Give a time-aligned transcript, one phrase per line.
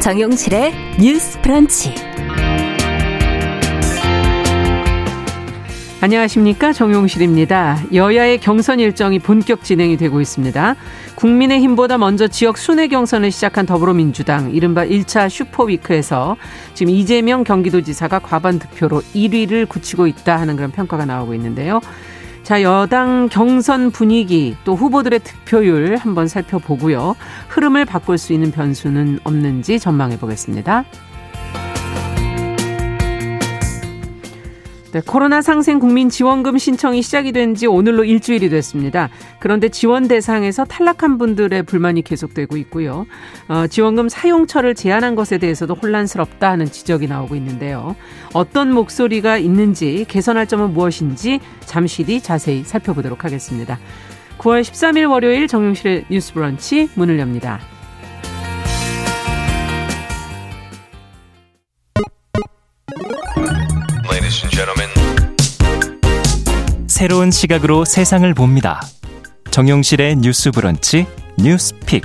[0.00, 1.94] 정용실의 뉴스 프런치.
[6.00, 7.82] 안녕하십니까 정용실입니다.
[7.92, 10.74] 여야의 경선 일정이 본격 진행이 되고 있습니다.
[11.16, 16.38] 국민의힘보다 먼저 지역 순회 경선을 시작한 더불어민주당 이른바 1차 슈퍼위크에서
[16.72, 21.80] 지금 이재명 경기도지사가 과반 득표로 1위를 굳히고 있다 하는 그런 평가가 나오고 있는데요.
[22.50, 27.14] 자, 여당 경선 분위기 또 후보들의 득표율 한번 살펴보고요.
[27.46, 30.84] 흐름을 바꿀 수 있는 변수는 없는지 전망해 보겠습니다.
[34.92, 39.08] 네, 코로나 상생 국민 지원금 신청이 시작이 된 지 오늘로 일주일이 됐습니다.
[39.38, 43.06] 그런데 지원 대상에서 탈락한 분들의 불만이 계속되고 있고요.
[43.48, 47.96] 어, 지원금 사용처를 제한한 것에 대해서도 혼란스럽다 하는 지적이 나오고 있는데요.
[48.32, 53.78] 어떤 목소리가 있는지 개선할 점은 무엇인지 잠시 뒤 자세히 살펴보도록 하겠습니다.
[54.38, 57.60] 9월 13일 월요일 정용실의 뉴스 브런치 문을 엽니다.
[67.00, 68.78] 새로운 시각으로 세상을 봅니다.
[69.50, 71.06] 정용실의 뉴스 브런치
[71.38, 72.04] 뉴스픽.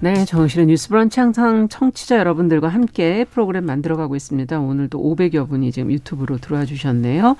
[0.00, 4.60] 네, 정실의 뉴스 브런치 항상 청취자 여러분들과 함께 프로그램 만들어가고 있습니다.
[4.60, 7.34] 오늘도 500여 분이 지금 유튜브로 들어와 주셨네요.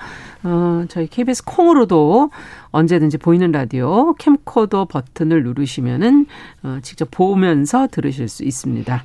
[0.44, 2.30] 어, 저희 KBS 콩으로도
[2.70, 6.24] 언제든지 보이는 라디오 캠코더 버튼을 누르시면은
[6.62, 9.04] 어, 직접 보면서 들으실 수 있습니다.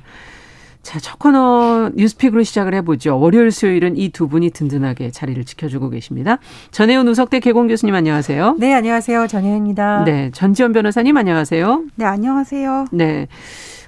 [0.84, 3.18] 자, 첫 코너 뉴스픽으로 시작을 해보죠.
[3.18, 6.38] 월요일, 수요일은 이 두 분이 든든하게 자리를 지켜주고 계십니다.
[6.72, 8.56] 전혜연 우석대 개공 교수님 안녕하세요.
[8.60, 9.26] 네, 안녕하세요.
[9.26, 10.04] 전혜연입니다.
[10.04, 11.84] 네, 전지현 변호사님 안녕하세요.
[11.96, 12.84] 네, 안녕하세요.
[12.92, 13.26] 네.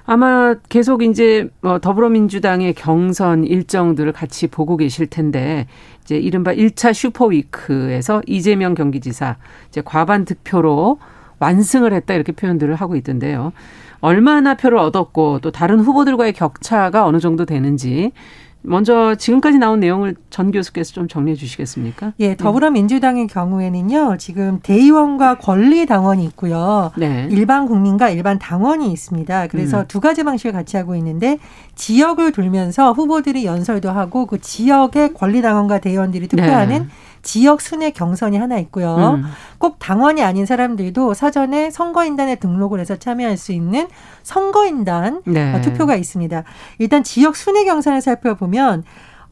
[0.07, 5.67] 아마 계속 이제 뭐 더불어민주당의 경선 일정들을 같이 보고 계실 텐데
[6.03, 9.37] 이제 이른바 1차 슈퍼위크에서 이재명 경기지사
[9.69, 10.97] 이제 과반 득표로
[11.39, 13.53] 완승을 했다 이렇게 표현들을 하고 있던데요.
[13.99, 18.11] 얼마나 표를 얻었고 또 다른 후보들과의 격차가 어느 정도 되는지
[18.67, 22.13] 먼저 지금까지 나온 내용을 전 교수께서 좀 정리해 주시겠습니까?
[22.19, 26.91] 예, 더불어민주당의 경우에는요, 지금 대의원과 권리당원이 있고요.
[26.97, 27.27] 네.
[27.31, 29.47] 일반 국민과 일반 당원이 있습니다.
[29.47, 29.85] 그래서 음.
[29.87, 31.39] 두 가지 방식을 같이 하고 있는데
[31.75, 36.87] 지역을 돌면서 후보들이 연설도 하고 그 지역의 권리당원과 대의원들이 투표하는 네.
[37.21, 39.19] 지역 순회 경선이 하나 있고요.
[39.19, 39.23] 음.
[39.57, 43.87] 꼭 당원이 아닌 사람들도 사전에 선거인단에 등록을 해서 참여할 수 있는
[44.23, 45.53] 선거인단 네.
[45.53, 46.43] 어, 투표가 있습니다.
[46.79, 48.83] 일단 지역 순회 경선을 살펴보면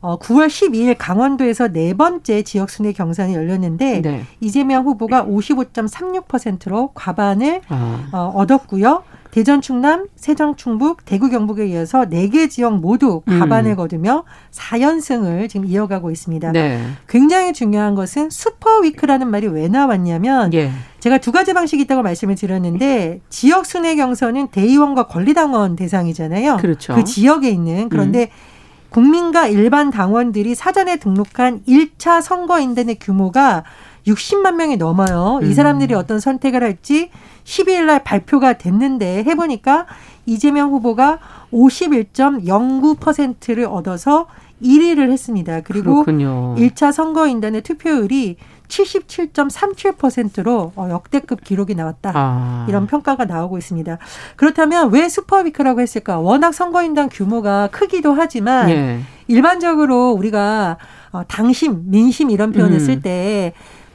[0.01, 4.23] 어, 9월 12일 강원도에서 네 번째 지역 순회 경선이 열렸는데 네.
[4.39, 8.09] 이재명 후보가 55.36%로 과반을 아.
[8.11, 9.03] 어, 얻었고요.
[9.35, 13.75] 대전, 충남, 세정, 충북, 대구, 경북에 이어서 네 개 지역 모두 과반을 음.
[13.75, 16.53] 거두며 4연승을 지금 이어가고 있습니다.
[16.53, 16.81] 네.
[17.09, 20.71] 굉장히 중요한 것은 슈퍼 위크라는 말이 왜 나왔냐면 예.
[21.01, 26.55] 제가 두 가지 방식이 있다고 말씀을 드렸는데 지역 순회 경선은 대의원과 권리당원 대상이잖아요.
[26.55, 26.95] 그렇죠.
[26.95, 28.55] 그 지역에 있는 그런데 음.
[28.89, 33.65] 국민과 일반 당원들이 사전에 등록한 1차 선거인단의 규모가
[34.07, 35.39] 60만 명이 넘어요.
[35.41, 35.53] 이 음.
[35.53, 37.11] 사람들이 어떤 선택을 할지
[37.43, 39.85] 12일 날 발표가 됐는데 해보니까
[40.25, 41.19] 이재명 후보가
[41.51, 44.27] 51.09%를 얻어서
[44.61, 45.61] 1위를 했습니다.
[45.61, 46.55] 그리고 그렇군요.
[46.55, 48.35] 1차 선거인단의 투표율이
[48.67, 52.11] 77.37%로 어, 역대급 기록이 나왔다.
[52.15, 52.65] 아.
[52.67, 53.99] 이런 평가가 나오고 있습니다.
[54.35, 56.17] 그렇다면 왜 슈퍼위크라고 했을까?
[56.19, 59.01] 워낙 선거인단 규모가 크기도 하지만 예.
[59.27, 60.77] 일반적으로 우리가
[61.11, 62.79] 어, 당심, 민심 이런 표현을 음.
[62.79, 63.53] 쓸때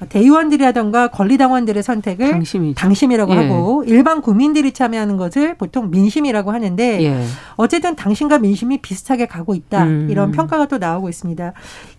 [0.09, 2.75] 대의원들이라던가 권리당원들의 선택을 당심이죠.
[2.75, 3.37] 당심이라고 예.
[3.37, 7.25] 하고 일반 국민들이 참여하는 것을 보통 민심이라고 하는데 예.
[7.57, 10.09] 어쨌든 당심과 민심이 비슷하게 가고 있다 음.
[10.11, 11.53] 이런 평가가 또 나오고 있습니다.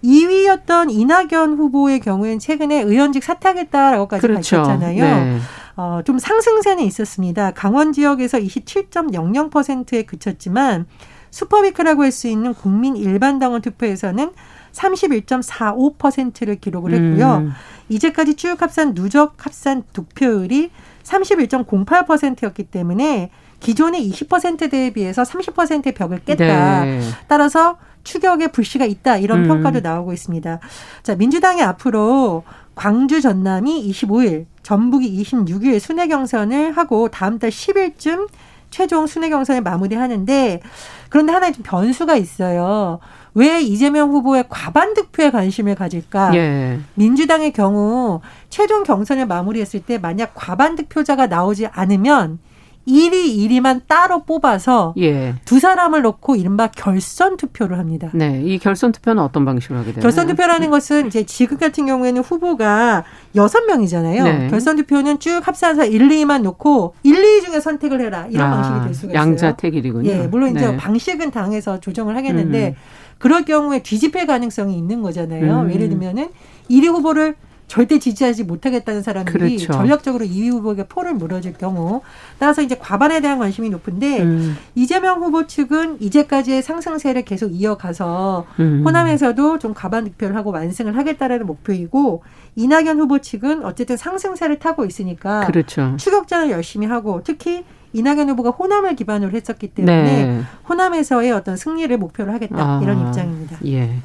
[0.04, 4.58] 2위였던 이낙연 후보의 경우엔 최근에 의원직 사퇴하겠다라고까지 그렇죠.
[4.58, 5.04] 밝혔잖아요.
[5.04, 5.38] 네.
[5.78, 7.52] 어, 좀 상승세는 있었습니다.
[7.52, 10.86] 강원 지역에서 27.00%에 그쳤지만
[11.32, 14.32] 슈퍼위크라고 할 수 있는 국민 일반 당원 투표에서는
[14.74, 17.38] 31.45%를 기록을 했고요.
[17.38, 17.52] 음.
[17.92, 20.72] 이제까지 쭉 합산 누적 합산 득표율이
[21.04, 26.86] 31.08%였기 때문에 기존의 20%대에 비해서 30%의 벽을 깼다.
[26.86, 27.02] 네.
[27.28, 29.18] 따라서 추격의 불씨가 있다.
[29.18, 29.48] 이런 음.
[29.48, 30.60] 평가도 나오고 있습니다.
[31.04, 32.44] 자, 민주당이 앞으로
[32.74, 38.28] 광주 전남이 25일, 전북이 26일 순회 경선을 하고 다음 달 10일쯤
[38.72, 40.62] 최종 순회 경선을 마무리하는데
[41.10, 43.00] 그런데 하나의 좀 변수가 있어요.
[43.34, 46.36] 왜 이재명 후보의 과반 득표에 관심을 가질까?
[46.36, 46.80] 예.
[46.96, 52.40] 민주당의 경우 최종 경선을 마무리했을 때 만약 과반 득표자가 나오지 않으면
[52.88, 55.36] 1위, 1위만 따로 뽑아서 예.
[55.46, 58.10] 두 사람을 놓고 이른바 결선 투표를 합니다.
[58.14, 60.02] 네, 이 결선 투표는 어떤 방식으로 하게 되나요?
[60.02, 63.04] 결선 투표라는 것은 이제 지금 같은 경우에는 후보가
[63.36, 64.24] 여섯 명이잖아요.
[64.24, 64.48] 네.
[64.50, 68.86] 결선 투표는 쭉 합산해서 1, 2만 놓고 1, 2 중에 선택을 해라 이런 아, 방식이
[68.86, 69.22] 될 수가 있어요.
[69.22, 70.10] 양자택일이군요.
[70.10, 70.78] 예, 물론 이제 네.
[70.78, 72.76] 방식은 당에서 조정을 하겠는데 음.
[73.20, 75.62] 그럴 경우에 뒤집힐 가능성이 있는 거잖아요.
[75.62, 75.72] 음.
[75.72, 76.30] 예를 들면은
[76.70, 77.36] 1위 후보를
[77.72, 79.72] 절대 지지하지 못하겠다는 사람들이 그렇죠.
[79.72, 82.02] 전략적으로 이위 후보에게 포를 물어줄 경우
[82.38, 84.58] 따라서 이제 과반에 대한 관심이 높은데 음.
[84.76, 88.82] 이재명 후보 측은 이제까지의 상승세를 계속 이어가서 음.
[88.86, 92.24] 호남에서도 좀 과반 득표를 하고 완승을 하겠다라는 목표이고
[92.58, 95.96] 이낙연 후보 측은 어쨌든 상승세를 타고 있으니까 그렇죠.
[95.98, 97.64] 추격전을 열심히 하고 특히
[97.94, 100.42] 이낙연 후보가 호남을 기반으로 했었기 때문에 네.
[100.68, 103.60] 호남에서의 어떤 승리를 목표로 하겠다 아, 이런 입장입니다.
[103.66, 103.96] 예.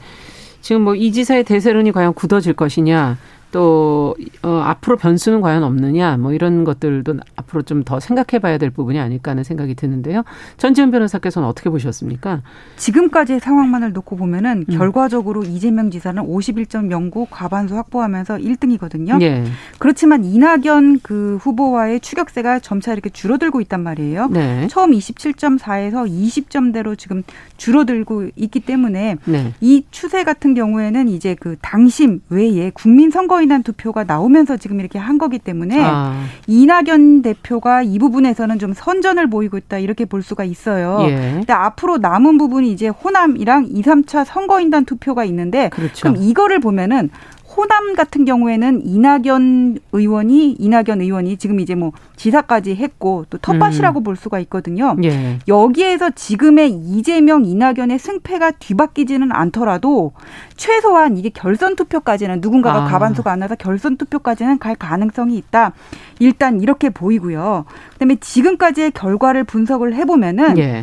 [0.60, 3.18] 지금 뭐 이 지사의 대세론이 과연 굳어질 것이냐
[3.56, 8.70] 또 어, 앞으로 변수는 과연 없느냐 뭐 이런 것들도 앞으로 좀 더 생각해 봐야 될
[8.70, 10.24] 부분이 아닐까 하는 생각이 드는데요.
[10.56, 12.42] 전지현 변호사께서는 어떻게 보셨습니까?
[12.76, 14.76] 지금까지의 상황만을 놓고 보면은 음.
[14.76, 19.22] 결과적으로 이재명 지사는 51.09 과반수 확보하면서 1등이거든요.
[19.22, 19.44] 예.
[19.78, 24.28] 그렇지만 이낙연 그 후보와의 추격세가 점차 이렇게 줄어들고 있단 말이에요.
[24.28, 24.66] 네.
[24.68, 27.22] 처음 27.4에서 20점대로 지금
[27.56, 29.54] 줄어들고 있기 때문에 네.
[29.60, 34.80] 이 추세 같은 경우에는 이제 그 당심 외에 국민 선거인 선거 인단 투표가 나오면서 지금
[34.80, 36.24] 이렇게 한 거기 때문에 아.
[36.48, 40.98] 이낙연 대표가 이 부분에서는 좀 선전을 보이고 있다 이렇게 볼 수가 있어요.
[41.02, 41.14] 예.
[41.34, 46.02] 근데 앞으로 남은 부분이 이제 호남이랑 2, 3차 선거인단 투표가 있는데 그렇죠.
[46.02, 47.10] 그럼 이거를 보면은
[47.56, 54.04] 호남 같은 경우에는 이낙연 의원이 이낙연 의원이 지금 이제 뭐 지사까지 했고 또 텃밭이라고 음.
[54.04, 54.94] 볼 수가 있거든요.
[55.04, 55.38] 예.
[55.48, 60.12] 여기에서 지금의 이재명 이낙연의 승패가 뒤바뀌지는 않더라도
[60.56, 62.88] 최소한 이게 결선 투표까지는 누군가가 아.
[62.88, 65.72] 가반수가 안 나서 결선 투표까지는 갈 가능성이 있다.
[66.18, 67.64] 일단 이렇게 보이고요.
[67.94, 70.58] 그다음에 지금까지의 결과를 분석을 해보면은.
[70.58, 70.82] 예.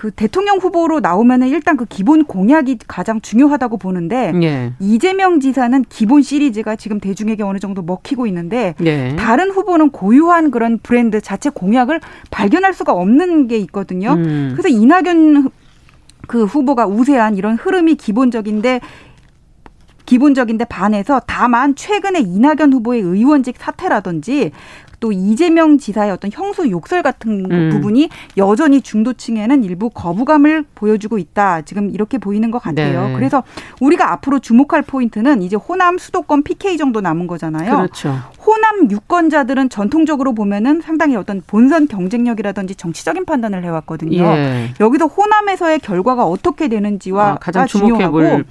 [0.00, 4.72] 그 대통령 후보로 나오면은 일단 그 기본 공약이 가장 중요하다고 보는데 예.
[4.80, 9.14] 이재명 지사는 기본 시리즈가 지금 대중에게 어느 정도 먹히고 있는데 예.
[9.16, 12.00] 다른 후보는 고유한 그런 브랜드 자체 공약을
[12.30, 14.14] 발견할 수가 없는 게 있거든요.
[14.14, 14.54] 음.
[14.56, 15.50] 그래서 이낙연
[16.26, 18.80] 그 후보가 우세한 이런 흐름이 기본적인데
[20.06, 24.52] 기본적인데 반해서 다만 최근에 이낙연 후보의 의원직 사퇴라든지
[25.00, 27.70] 또 이재명 지사의 어떤 형수 욕설 같은 음.
[27.70, 31.62] 부분이 여전히 중도층에는 일부 거부감을 보여주고 있다.
[31.62, 33.08] 지금 이렇게 보이는 것 같아요.
[33.08, 33.14] 네.
[33.14, 33.42] 그래서
[33.80, 37.76] 우리가 앞으로 주목할 포인트는 이제 호남 수도권 PK 정도 남은 거잖아요.
[37.76, 38.14] 그렇죠.
[38.44, 44.22] 호남 유권자들은 전통적으로 보면은 상당히 어떤 본선 경쟁력이라든지 정치적인 판단을 해왔거든요.
[44.22, 44.74] 예.
[44.80, 48.42] 여기서 호남에서의 결과가 어떻게 되는지와 아, 가장 중요하고.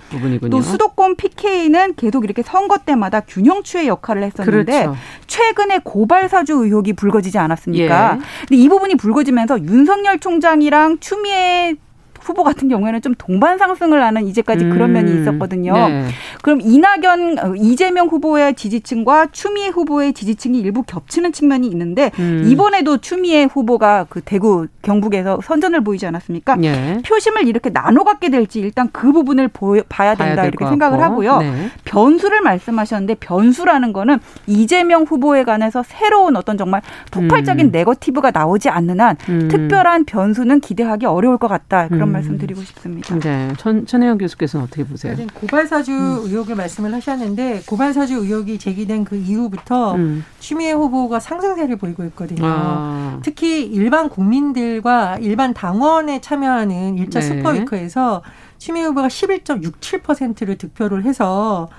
[0.50, 4.96] 또 수도권 PK는 계속 이렇게 선거 때마다 균형 추의 역할을 했었는데 그렇죠.
[5.28, 8.16] 최근에 고발 사 사주 의혹이 불거지지 않았습니까?
[8.16, 8.20] 예.
[8.48, 11.76] 근데 이 부분이 불거지면서 윤석열 총장이랑 추미애
[12.22, 14.70] 후보 같은 경우에는 좀 동반 상승을 하는 이제까지 음.
[14.72, 15.74] 그런 면이 있었거든요.
[15.74, 16.08] 네.
[16.42, 22.46] 그럼 이낙연 어, 이재명 후보의 지지층과 추미애 후보의 지지층이 일부 겹치는 측면이 있는데 음.
[22.48, 26.56] 이번에도 추미애 후보가 그 대구 경북에서 선전을 보이지 않았습니까?
[26.56, 27.02] 네.
[27.06, 31.38] 표심을 이렇게 나눠 갖게 될지 일단 그 부분을 보여, 봐야 된다 이렇게 생각을 하고요.
[31.40, 31.70] 네.
[31.86, 36.82] 변수를 말씀하셨는데 변수라는 거는 이재명 후보에 관해서 새로운 어떤 정말
[37.12, 37.72] 폭발적인 음.
[37.72, 39.48] 네거티브가 나오지 않는 한 음.
[39.50, 41.88] 특별한 변수는 기대하기 어려울 것 같다.
[41.88, 42.12] 그런 음.
[42.12, 43.18] 말씀 드리고 싶습니다.
[43.20, 43.54] 네.
[43.58, 45.16] 천, 천혜영 교수께서는 어떻게 보세요?
[45.34, 46.20] 고발사주 음.
[46.26, 50.26] 의혹을 말씀을 하셨는데 고발사주 의혹이 제기된 그 이후부터 음.
[50.40, 52.42] 추미애 후보가 상승세를 보이고 있거든요.
[52.44, 53.20] 아.
[53.24, 57.28] 특히 일반 국민들과 일반 당원에 참여하는 일자 네.
[57.28, 58.24] 슈퍼위크에서
[58.58, 61.70] 추미애 후보가 11.67%를 득표를 해서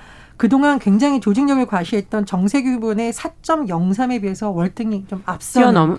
[0.40, 5.98] 그동안 굉장히 조직력을 과시했던 정세규 의원의 4.03에 비해서 월등히 좀 앞서 뛰어넘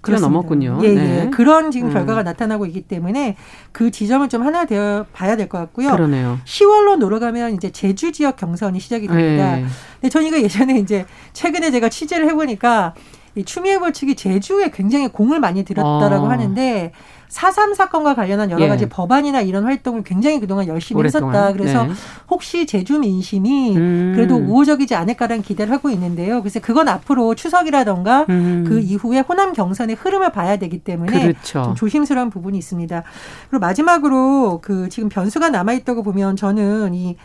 [0.00, 0.78] 뛰어넘었군요.
[0.84, 0.94] 예, 예.
[0.94, 1.30] 네.
[1.30, 1.92] 그런 지금 음.
[1.92, 3.34] 결과가 나타나고 있기 때문에
[3.72, 5.90] 그 지점을 좀 하나 되어 봐야 될 것 같고요.
[5.90, 6.38] 그러네요.
[6.44, 9.56] 10월로 놀아가면 이제 제주 지역 경선이 시작이 됩니다.
[9.56, 9.64] 네.
[9.94, 12.94] 근데 저는 이거 예전에 이제 최근에 제가 취재를 해보니까
[13.34, 16.30] 이 추미애 후보 측이 제주에 굉장히 공을 많이 들였다라고 아.
[16.30, 16.92] 하는데
[17.34, 18.88] 사삼 사건과 관련한 여러 가지 예.
[18.88, 21.34] 법안이나 이런 활동을 굉장히 그동안 열심히 오랫동안.
[21.34, 21.52] 했었다.
[21.52, 21.92] 그래서 네.
[22.30, 24.12] 혹시 제주 민심이 음.
[24.14, 26.42] 그래도 우호적이지 않을까라는 기대를 하고 있는데요.
[26.42, 28.64] 그래서 그건 앞으로 추석이라던가 음.
[28.68, 31.64] 그 이후에 호남 경선의 흐름을 봐야 되기 때문에 그렇죠.
[31.64, 33.02] 좀 조심스러운 부분이 있습니다.
[33.50, 37.16] 그리고 마지막으로 그 지금 변수가 남아 있다고 보면 저는 이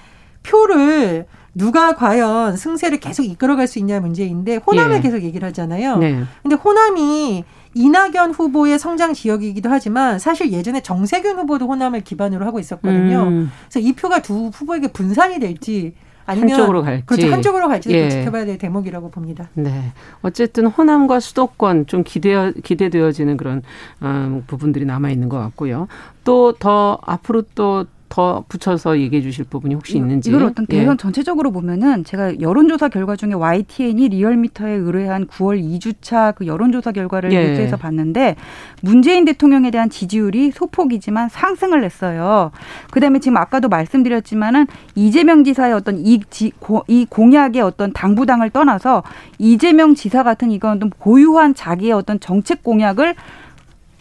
[0.42, 5.02] 표를 누가 과연 승세를 계속 이끌어갈 수 있냐 문제인데 호남을 예.
[5.02, 5.98] 계속 얘기를 하잖아요.
[5.98, 6.24] 네.
[6.42, 7.44] 근데 호남이
[7.80, 13.24] 이낙연 후보의 성장 지역이기도 하지만 사실 예전에 정세균 후보도 호남을 기반으로 하고 있었거든요.
[13.24, 13.52] 음.
[13.70, 15.94] 그래서 이 표가 두 후보에게 분산이 될지
[16.26, 17.32] 아니면 한쪽으로 갈지 그렇죠.
[17.32, 18.10] 한쪽으로 갈지 예.
[18.10, 19.50] 지켜봐야 될 대목이라고 봅니다.
[19.54, 19.94] 네.
[20.22, 23.64] 어쨌든 호남과 수도권 좀 기대 기대되어지는 그런
[24.02, 25.88] 어, 부분들이 남아 있는 것 같고요.
[26.26, 30.30] 또 더 앞으로 또 더 붙여서 얘기해 주실 부분이 혹시 있는지.
[30.30, 30.98] 이걸 어떤 대선 예.
[30.98, 37.50] 전체적으로 보면은 제가 여론조사 결과 중에 YTN이 리얼미터에 의뢰한 9월 2주차 그 여론조사 결과를 예.
[37.50, 38.36] 뉴스에서 봤는데
[38.82, 42.52] 문재인 대통령에 대한 지지율이 소폭이지만 상승을 했어요.
[42.92, 49.04] 그다음에 지금 아까도 말씀드렸지만은 이재명 지사의 어떤 이, 지, 고, 이 공약의 어떤 당부당을 떠나서
[49.38, 53.14] 이재명 지사 같은 이건 좀 고유한 자기의 어떤 정책 공약을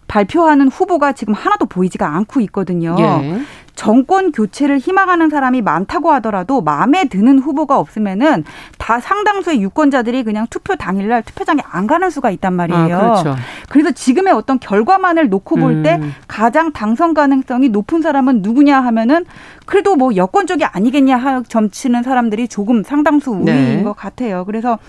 [0.09, 2.97] 발표하는 후보가 지금 하나도 보이지가 않고 있거든요.
[2.99, 3.41] 예.
[3.78, 8.42] 정권 교체를 희망하는 사람이 많다고 하더라도 마음에 드는 후보가 없으면은
[8.76, 12.97] 다 상당수의 유권자들이 그냥 투표 당일날 투표장에 안 가는 수가 있단 말이에요.
[12.97, 13.37] 아, 그렇죠.
[13.68, 16.12] 그래서 지금의 어떤 결과만을 놓고 볼때 음.
[16.26, 19.25] 가장 당선 가능성이 높은 사람은 누구냐 하면은
[19.64, 23.82] 그래도 뭐 여권 쪽이 아니겠냐 점치는 사람들이 조금 상당수 우위인 네.
[23.85, 24.44] 것 같아요.
[24.44, 24.80] 그래서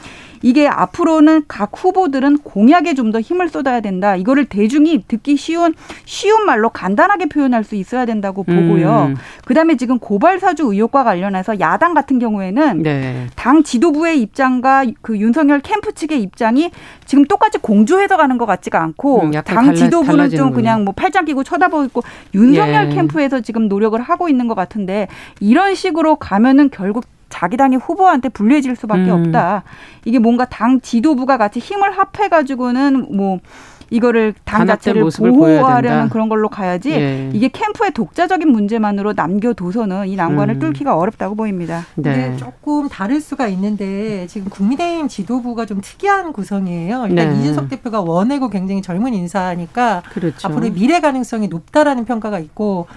[0.41, 4.15] 이게 앞으로는 각 후보들은 공약에 좀 더 힘을 쏟아야 된다.
[4.15, 5.73] 이거를 대중이 듣기 쉬운
[6.05, 9.07] 쉬운 말로 간단하게 표현할 수 있어야 된다고 보고요.
[9.09, 9.15] 음.
[9.45, 13.27] 그다음에 지금 고발 사주 의혹과 관련해서 야당 같은 경우에는 네.
[13.35, 16.71] 당 지도부의 입장과 그 윤석열 캠프 측의 입장이
[17.05, 21.25] 지금 똑같이 공조해서 가는 것 같지가 않고 음, 당 달라, 지도부는 좀 그냥 뭐 팔짱
[21.25, 22.03] 끼고 쳐다보고 있고
[22.35, 22.95] 윤석열 예.
[22.95, 25.07] 캠프에서 지금 노력을 하고 있는 것 같은데
[25.39, 29.27] 이런 식으로 가면은 결국 자기 당의 후보한테 불리해질 수밖에 음.
[29.27, 29.63] 없다.
[30.05, 33.39] 이게 뭔가 당 지도부가 같이 힘을 합해 가지고는 뭐
[33.91, 37.29] 이거를 당 자체를 보호하려는 그런 걸로 가야지 예.
[37.33, 40.59] 이게 캠프의 독자적인 문제만으로 남겨둬서는 이 난관을 음.
[40.59, 41.85] 뚫기가 어렵다고 보입니다.
[41.95, 42.35] 네.
[42.37, 47.07] 조금 다를 수가 있는데 지금 국민의힘 지도부가 좀 특이한 구성이에요.
[47.09, 47.39] 일단 네.
[47.39, 50.47] 이준석 대표가 원내고 굉장히 젊은 인사니까 그렇죠.
[50.47, 52.87] 앞으로 미래 가능성이 높다라는 평가가 있고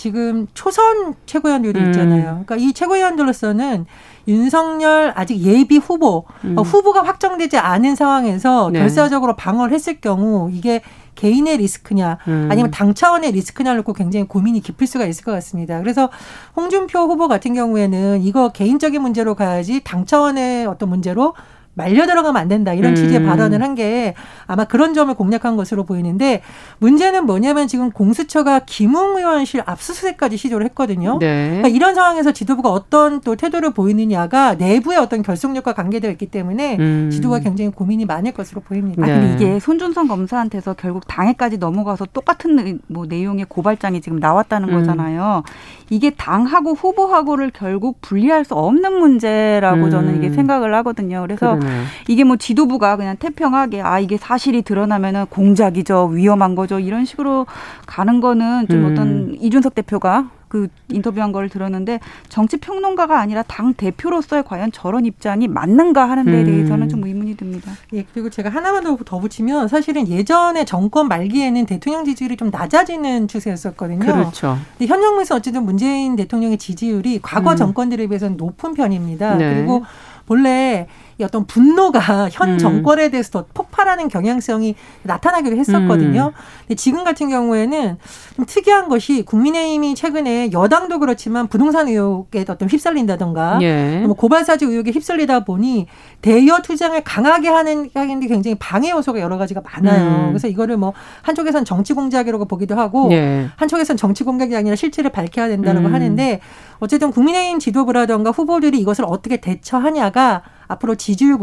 [0.00, 1.86] 지금 초선 최고위원들이 음.
[1.88, 2.22] 있잖아요.
[2.46, 3.84] 그러니까 이 최고위원들로서는
[4.28, 6.56] 윤석열 아직 예비 후보 음.
[6.56, 8.78] 어, 후보가 확정되지 않은 상황에서 네.
[8.78, 10.80] 결사적으로 방어를 했을 경우 이게
[11.16, 12.48] 개인의 리스크냐 음.
[12.50, 15.78] 아니면 당 차원의 리스크냐를 놓고 굉장히 고민이 깊을 수가 있을 것 같습니다.
[15.80, 16.08] 그래서
[16.56, 21.34] 홍준표 후보 같은 경우에는 이거 개인적인 문제로 가야지 당 차원의 어떤 문제로
[21.80, 23.26] 말려 들어가면 안 된다 이런 취지의 음.
[23.26, 24.14] 발언을 한 게
[24.46, 26.42] 아마 그런 점을 공략한 것으로 보이는데
[26.78, 31.18] 문제는 뭐냐면 지금 공수처가 김웅 의원실 압수수색까지 시도를 했거든요.
[31.20, 31.48] 네.
[31.48, 37.10] 그러니까 이런 상황에서 지도부가 어떤 또 태도를 보이느냐가 내부의 어떤 결속력과 관계되어 있기 때문에 음.
[37.12, 39.06] 지도가 굉장히 고민이 많을 것으로 보입니다.
[39.06, 39.12] 네.
[39.12, 44.74] 아, 근데 이게 손준성 검사한테서 결국 당에까지 넘어가서 똑같은 뭐 내용의 고발장이 지금 나왔다는 음.
[44.74, 45.44] 거잖아요.
[45.90, 49.90] 이게 당하고 후보하고를 결국 분리할 수 없는 문제라고 음.
[49.90, 51.20] 저는 이게 생각을 하거든요.
[51.22, 51.84] 그래서 그러네요.
[52.08, 57.46] 이게 뭐 지도부가 그냥 태평하게 아 이게 사실이 드러나면은 공작이죠 위험한 거죠 이런 식으로
[57.86, 58.92] 가는 거는 좀 음.
[58.92, 65.46] 어떤 이준석 대표가 그 인터뷰한 걸 들었는데 정치 평론가가 아니라 당 대표로서의 과연 저런 입장이
[65.46, 66.44] 맞는가 하는 데 음.
[66.44, 67.70] 대해서는 좀 의문이 듭니다.
[67.94, 73.28] 예, 그리고 제가 하나만 더, 더 붙이면 사실은 예전에 정권 말기에는 대통령 지지율이 좀 낮아지는
[73.28, 74.00] 추세였었거든요.
[74.00, 74.58] 그렇죠.
[74.76, 77.56] 근데 현 정부에서 어쨌든 문재인 대통령의 지지율이 과거 음.
[77.56, 79.36] 정권들에 비해서는 높은 편입니다.
[79.36, 79.54] 네.
[79.54, 79.84] 그리고
[80.26, 80.88] 본래
[81.24, 82.58] 어떤 분노가 현 음.
[82.58, 86.32] 정권에 대해서 더 폭발하는 경향성이 나타나기도 했었거든요.
[86.34, 86.40] 음.
[86.66, 87.98] 근데 지금 같은 경우에는
[88.36, 94.02] 좀 특이한 것이 국민의힘이 최근에 여당도 그렇지만 부동산 의혹에 어떤 휩쓸린다던가 예.
[94.04, 95.86] 뭐 고발사주 의혹에 휩쓸리다 보니
[96.22, 100.26] 대여 투쟁을 강하게 하는 하는데 굉장히 방해 요소가 여러 가지가 많아요.
[100.26, 100.28] 음.
[100.28, 103.48] 그래서 이거를 뭐 한쪽에선 정치 공작이라고 보기도 하고 예.
[103.56, 105.94] 한쪽에선 정치 공작이 아니라 실체를 밝혀야 된다고 음.
[105.94, 106.40] 하는데
[106.78, 111.36] 어쨌든 국민의힘 지도부라던가 후보들이 이것을 어떻게 대처하냐가 앞으로 지지율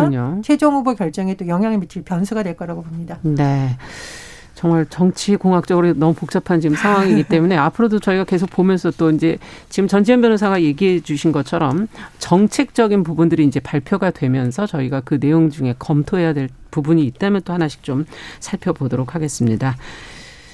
[0.00, 0.40] 그렇군요.
[0.42, 3.18] 최종 후보 결정에 또 영향을 미칠 변수가 될 거라고 봅니다.
[3.22, 3.76] 네.
[4.54, 9.36] 정말 정치 공학적으로 너무 복잡한 지금 상황이기 때문에 앞으로도 저희가 계속 보면서 또 이제
[9.68, 11.88] 지금 전지현 변호사가 얘기해 주신 것처럼
[12.18, 17.82] 정책적인 부분들이 이제 발표가 되면서 저희가 그 내용 중에 검토해야 될 부분이 있다면 또 하나씩
[17.82, 18.06] 좀
[18.40, 19.76] 살펴보도록 하겠습니다.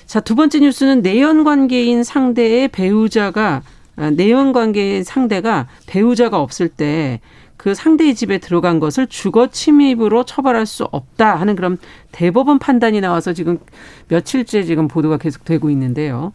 [0.06, 3.62] 자, 두 번째 뉴스는 내연 관계인 상대의 배우자가
[3.96, 7.20] 아, 내연 관계인 상대가 배우자가 없을 때
[7.60, 11.76] 그 상대의 집에 들어간 것을 주거 침입으로 처벌할 수 없다 하는 그런
[12.10, 13.58] 대법원 판단이 나와서 지금
[14.08, 16.32] 며칠째 지금 보도가 계속 되고 있는데요.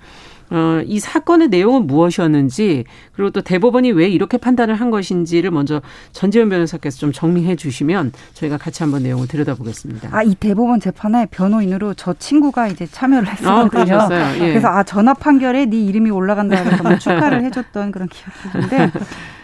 [0.52, 6.50] 어, 이 사건의 내용은 무엇이었는지 그리고 또 대법원이 왜 이렇게 판단을 한 것인지를 먼저 전재현
[6.50, 10.10] 변호사께서 좀 정리해 주시면 저희가 같이 한번 내용을 들여다보겠습니다.
[10.12, 13.98] 아, 이 대법원 재판에 변호인으로 저 친구가 이제 참여를 했었거든요.
[13.98, 14.50] 아, 예.
[14.50, 18.92] 그래서 아 전화 판결에 네 이름이 올라간다 해서 축하를 해줬던 그런 기억이 있는데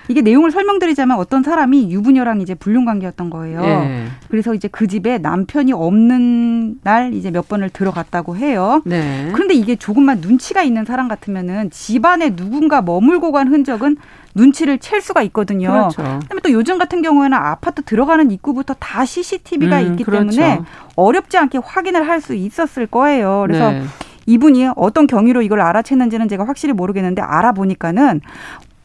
[0.07, 3.61] 이게 내용을 설명드리자면 어떤 사람이 유부녀랑 이제 불륜 관계였던 거예요.
[3.61, 4.05] 네.
[4.29, 8.81] 그래서 이제 그 집에 남편이 없는 날 이제 몇 번을 들어갔다고 해요.
[8.85, 9.29] 네.
[9.33, 13.97] 그런데 이게 조금만 눈치가 있는 사람 같으면은 집안에 누군가 머물고 간 흔적은
[14.33, 15.69] 눈치를 챌 수가 있거든요.
[15.69, 16.19] 그렇죠.
[16.21, 20.29] 그다음에 또 요즘 같은 경우에는 아파트 들어가는 입구부터 다 CCTV가 음, 있기 그렇죠.
[20.37, 20.61] 때문에
[20.95, 23.43] 어렵지 않게 확인을 할 수 있었을 거예요.
[23.47, 23.81] 그래서 네.
[24.27, 28.21] 이분이 어떤 경위로 이걸 알아챘는지는 제가 확실히 모르겠는데 알아보니까는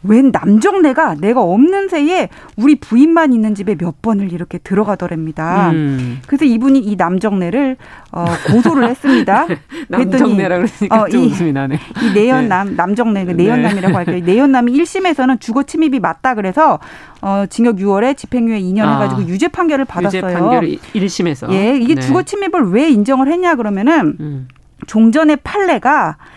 [0.03, 5.71] 웬 남정네가 내가 없는 새에 우리 부인만 있는 집에 몇 번을 이렇게 들어가더랍니다.
[5.71, 6.21] 음.
[6.26, 7.76] 그래서 이분이 이 남정네를
[8.12, 9.47] 어, 고소를 했습니다.
[9.88, 11.79] 남정네라 그러니까 어, 좀 이, 웃음이 나네.
[12.03, 12.75] 이 내연남 네.
[12.76, 13.95] 남정네 그 내연남이라고 네.
[13.95, 14.23] 할게요.
[14.25, 16.79] 내연남이 1심에서는 주거 침입이 맞다 그래서
[17.23, 20.23] 어, 징역 6월에 집행유예 2년 아, 해가지고 유죄 판결을 받았어요.
[20.23, 20.62] 유죄 판결
[20.95, 21.50] 1심에서.
[21.53, 22.00] 예, 이게 네.
[22.00, 24.49] 주거 침입을 왜 인정을 했냐 그러면은 음.
[24.87, 26.36] 종전의 판례가 어,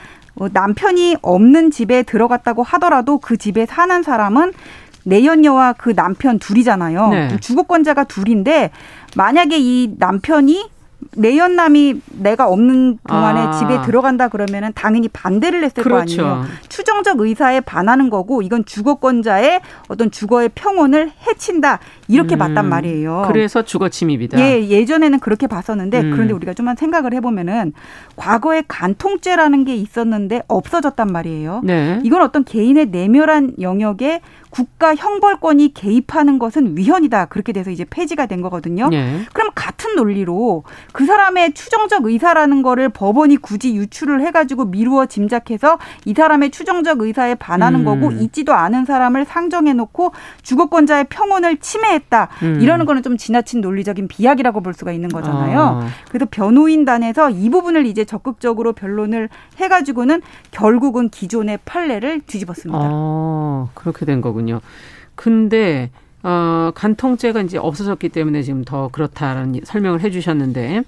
[0.52, 4.54] 남편이 없는 집에 들어갔다고 하더라도 그 집에 사는 사람은
[5.04, 7.10] 내연녀와 그 남편 둘이잖아요.
[7.10, 7.38] 네.
[7.40, 8.72] 주거권자가 둘인데
[9.16, 10.70] 만약에 이 남편이
[11.16, 13.52] 내연남이 내가 없는 동안에 아.
[13.54, 16.22] 집에 들어간다 그러면은 당연히 반대를 했을 그렇죠.
[16.22, 16.46] 거 아니에요.
[16.68, 22.40] 추정적 의사에 반하는 거고 이건 주거권자의 어떤 주거의 평온을 해친다 이렇게 음.
[22.40, 23.26] 봤단 말이에요.
[23.28, 24.40] 그래서 주거 침입이다.
[24.40, 26.12] 예, 예전에는 그렇게 봤었는데 음.
[26.12, 27.74] 그런데 우리가 좀만 생각을 해보면은
[28.16, 31.62] 과거에 간통죄라는 게 있었는데 없어졌단 말이에요.
[31.64, 32.00] 네.
[32.04, 37.26] 이건 어떤 개인의 내멸한 영역에 국가 형벌권이 개입하는 것은 위헌이다.
[37.26, 38.90] 그렇게 돼서 이제 폐지가 된 거거든요.
[38.90, 39.22] 네.
[39.34, 46.14] 그럼 같은 논리로 그 사람의 추정적 의사라는 거를 법원이 굳이 유출을 해가지고 미루어 짐작해서 이
[46.14, 47.86] 사람의 추정적 의사에 반하는 음.
[47.86, 52.30] 거고 있지도 않은 사람을 상정해 놓고 주거권자의 평온을 침해했다.
[52.44, 52.60] 음.
[52.62, 55.60] 이러는 거는 좀 지나친 논리적인 비약이라고 볼 수가 있는 거잖아요.
[55.62, 55.88] 아.
[56.10, 62.80] 그래서 변호인단에서 이 부분을 이제 적극적으로 변론을 해가지고는 결국은 기존의 판례를 뒤집었습니다.
[62.82, 64.39] 아, 그렇게 된 거군요.
[64.40, 64.62] 거군요.
[65.16, 65.92] 근데
[66.24, 70.84] 어, 간통죄가 이제 없어졌기 때문에 지금 더 그렇다라는 설명을 해주셨는데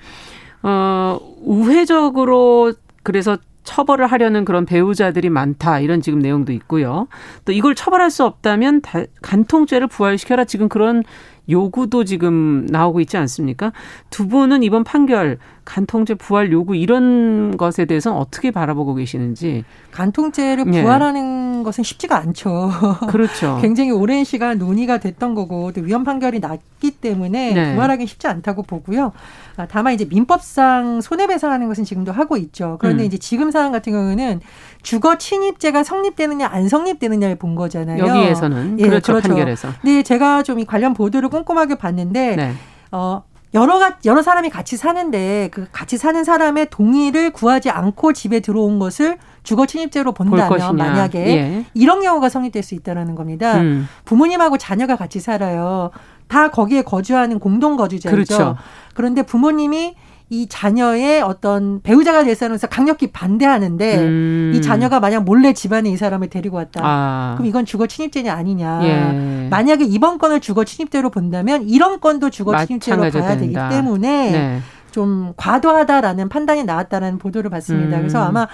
[0.63, 7.07] 어, 우회적으로 그래서 처벌을 하려는 그런 배우자들이 많다 이런 지금 내용도 있고요.
[7.45, 11.03] 또 이걸 처벌할 수 없다면 다, 간통죄를 부활시켜라 지금 그런
[11.49, 13.71] 요구도 지금 나오고 있지 않습니까?
[14.09, 20.81] 두 분은 이번 판결 간통죄 부활 요구 이런 것에 대해서는 어떻게 바라보고 계시는지 간통죄를 예.
[20.81, 21.50] 부활하는 예.
[21.63, 22.71] 것은 쉽지가 않죠.
[23.09, 23.59] 그렇죠.
[23.61, 27.75] 굉장히 오랜 시간 논의가 됐던 거고 또 위헌 판결이 났기 때문에 네.
[27.75, 29.11] 부활하기 쉽지 않다고 보고요.
[29.57, 32.77] 아, 다만 이제 민법상 손해배상하는 것은 지금도 하고 있죠.
[32.79, 33.05] 그런데 음.
[33.07, 34.39] 이제 지금 사안 같은 경우는
[34.83, 38.05] 주거 침입죄가 성립되느냐 안 성립되느냐를 본 거잖아요.
[38.05, 39.27] 여기에서는 예, 그렇죠, 그렇죠.
[39.27, 39.69] 판결에서.
[39.83, 42.53] 네, 제가 좀 이 관련 보도를 꼼꼼하게 봤는데 네.
[42.91, 48.39] 어 여러 가 여러 사람이 같이 사는데 그 같이 사는 사람의 동의를 구하지 않고 집에
[48.39, 51.65] 들어온 것을 주거 침입죄로 본다면 만약에 예.
[51.73, 53.59] 이런 경우가 성립될 수 있다라는 겁니다.
[53.59, 53.87] 음.
[54.05, 55.91] 부모님하고 자녀가 같이 살아요.
[56.27, 58.15] 다 거기에 거주하는 공동 거주자죠.
[58.15, 58.55] 그렇죠.
[58.93, 59.95] 그런데 부모님이
[60.31, 64.53] 이 자녀의 어떤 배우자가 될사람에서 강력히 반대하는데 음.
[64.55, 66.79] 이 자녀가 만약 몰래 집안에 이 사람을 데리고 왔다.
[66.81, 67.33] 아.
[67.35, 68.79] 그럼 이건 주거 침입죄냐 아니냐.
[68.83, 69.49] 예.
[69.49, 74.59] 만약에 이번 건을 주거 침입죄로 본다면 이런 건도 주거 침입죄로 봐야 되기 때문에 네.
[74.91, 77.97] 좀 과도하다라는 판단이 나왔다는 보도를 봤습니다.
[77.97, 78.01] 음.
[78.03, 78.47] 그래서 아마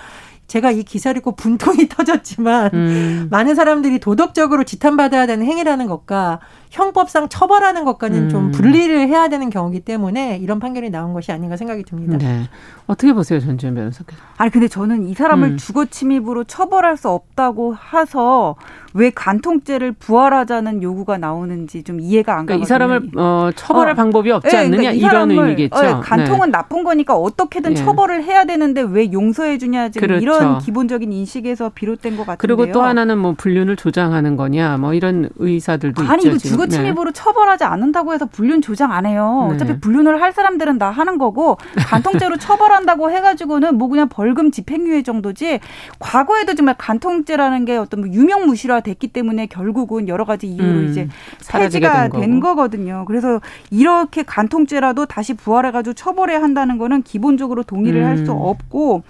[0.47, 3.27] 제가 이 기사를 읽고 분통이 터졌지만 음.
[3.29, 8.29] 많은 사람들이 도덕적으로 지탄받아야 되는 행위라는 것과 형법상 처벌하는 것과는 음.
[8.29, 12.17] 좀 분리를 해야 되는 경우기 때문에 이런 판결이 나온 것이 아닌가 생각이 듭니다.
[12.17, 12.49] 네.
[12.87, 14.21] 어떻게 보세요, 전지현 변호사께서?
[14.37, 15.57] 아니 근데 저는 이 사람을 음.
[15.57, 18.55] 주거 침입으로 처벌할 수 없다고 해서
[18.97, 22.57] 왜 간통죄를 부활하자는 요구가 나오는지 좀 이해가 안 가요.
[22.57, 23.95] 그러니까 이 사람을 어, 처벌할 어.
[23.95, 25.77] 방법이 없지 네, 않느냐 그러니까 이런 의미겠죠.
[25.77, 26.51] 어, 간통은 네.
[26.51, 27.75] 나쁜 거니까 어떻게든 네.
[27.75, 30.23] 처벌을 해야 되는데 왜 용서해 주냐 지금 그렇죠.
[30.23, 32.37] 이런 기본적인 인식에서 비롯된 것 같은데요.
[32.57, 36.29] 그리고 또 하나는 뭐 불륜을 조장하는 거냐 뭐 이런 의사들도 아니, 있죠.
[36.31, 36.75] 아니 주거 네.
[36.75, 39.45] 침입으로 처벌하지 않는다고 해서 불륜 조장 안 해요.
[39.49, 39.55] 네.
[39.55, 45.59] 어차피 불륜을 할 사람들은 다 하는 거고 간통죄로 처벌한다고 해가지고는 뭐 그냥 벌금 집행유예 정도지.
[45.99, 51.07] 과거에도 정말 간통죄라는 게 어떤 뭐 유명무실화 됐기 때문에 결국은 여러 가지 이유로 음, 이제
[51.51, 53.03] 폐지가 된, 된 거거든요.
[53.05, 58.05] 그래서 이렇게 간통죄라도 다시 부활해가지고 처벌해야 한다는 거는 기본적으로 동의를 음.
[58.05, 59.03] 할수 없고.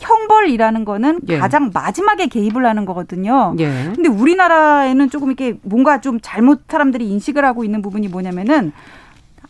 [0.00, 1.38] 형벌이라는 거는 예.
[1.38, 3.54] 가장 마지막에 개입을 하는 거거든요.
[3.58, 3.92] 예.
[3.94, 8.72] 근데 우리나라에는 조금 이렇게 뭔가 좀 잘못 사람들이 인식을 하고 있는 부분이 뭐냐면은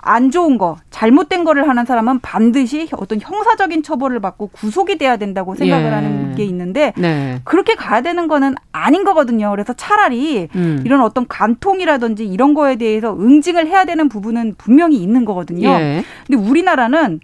[0.02, 5.54] 안 좋은 거, 잘못된 거를 하는 사람은 반드시 어떤 형사적인 처벌을 받고 구속이 돼야 된다고
[5.54, 5.90] 생각을 예.
[5.90, 7.40] 하는 게 있는데 네.
[7.44, 9.50] 그렇게 가야 되는 거는 아닌 거거든요.
[9.50, 10.82] 그래서 차라리 음.
[10.84, 15.68] 이런 어떤 간통이라든지 이런 거에 대해서 응징을 해야 되는 부분은 분명히 있는 거거든요.
[15.68, 16.04] 예.
[16.26, 17.20] 근데 우리나라는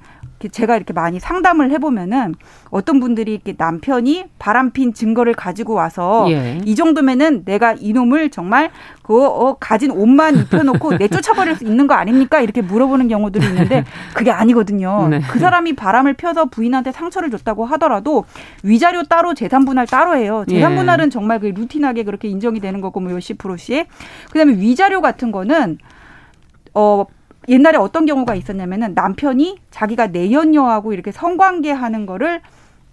[0.51, 2.35] 제가 이렇게 많이 상담을 해보면은
[2.71, 6.61] 어떤 분들이 이렇게 남편이 바람핀 증거를 가지고 와서 예.
[6.65, 8.71] 이 정도면은 내가 이놈을 정말
[9.03, 12.41] 그 어, 가진 옷만 입혀놓고 내쫓아버릴 수 있는 거 아닙니까?
[12.41, 15.09] 이렇게 물어보는 경우들이 있는데 그게 아니거든요.
[15.11, 15.21] 네.
[15.31, 18.25] 그 사람이 바람을 펴서 부인한테 상처를 줬다고 하더라도
[18.63, 20.45] 위자료 따로 재산 분할 따로 해요.
[20.49, 21.11] 재산 분할은 예.
[21.11, 23.89] 정말 그 루틴하게 그렇게 인정이 되는 거고 뭐 몇십 프로씩.
[24.31, 25.79] 그다음에 위자료 같은 거는
[26.75, 27.07] 어
[27.49, 32.41] 옛날에 어떤 경우가 있었냐면은 남편이 자기가 내연녀하고 이렇게 성관계 하는 거를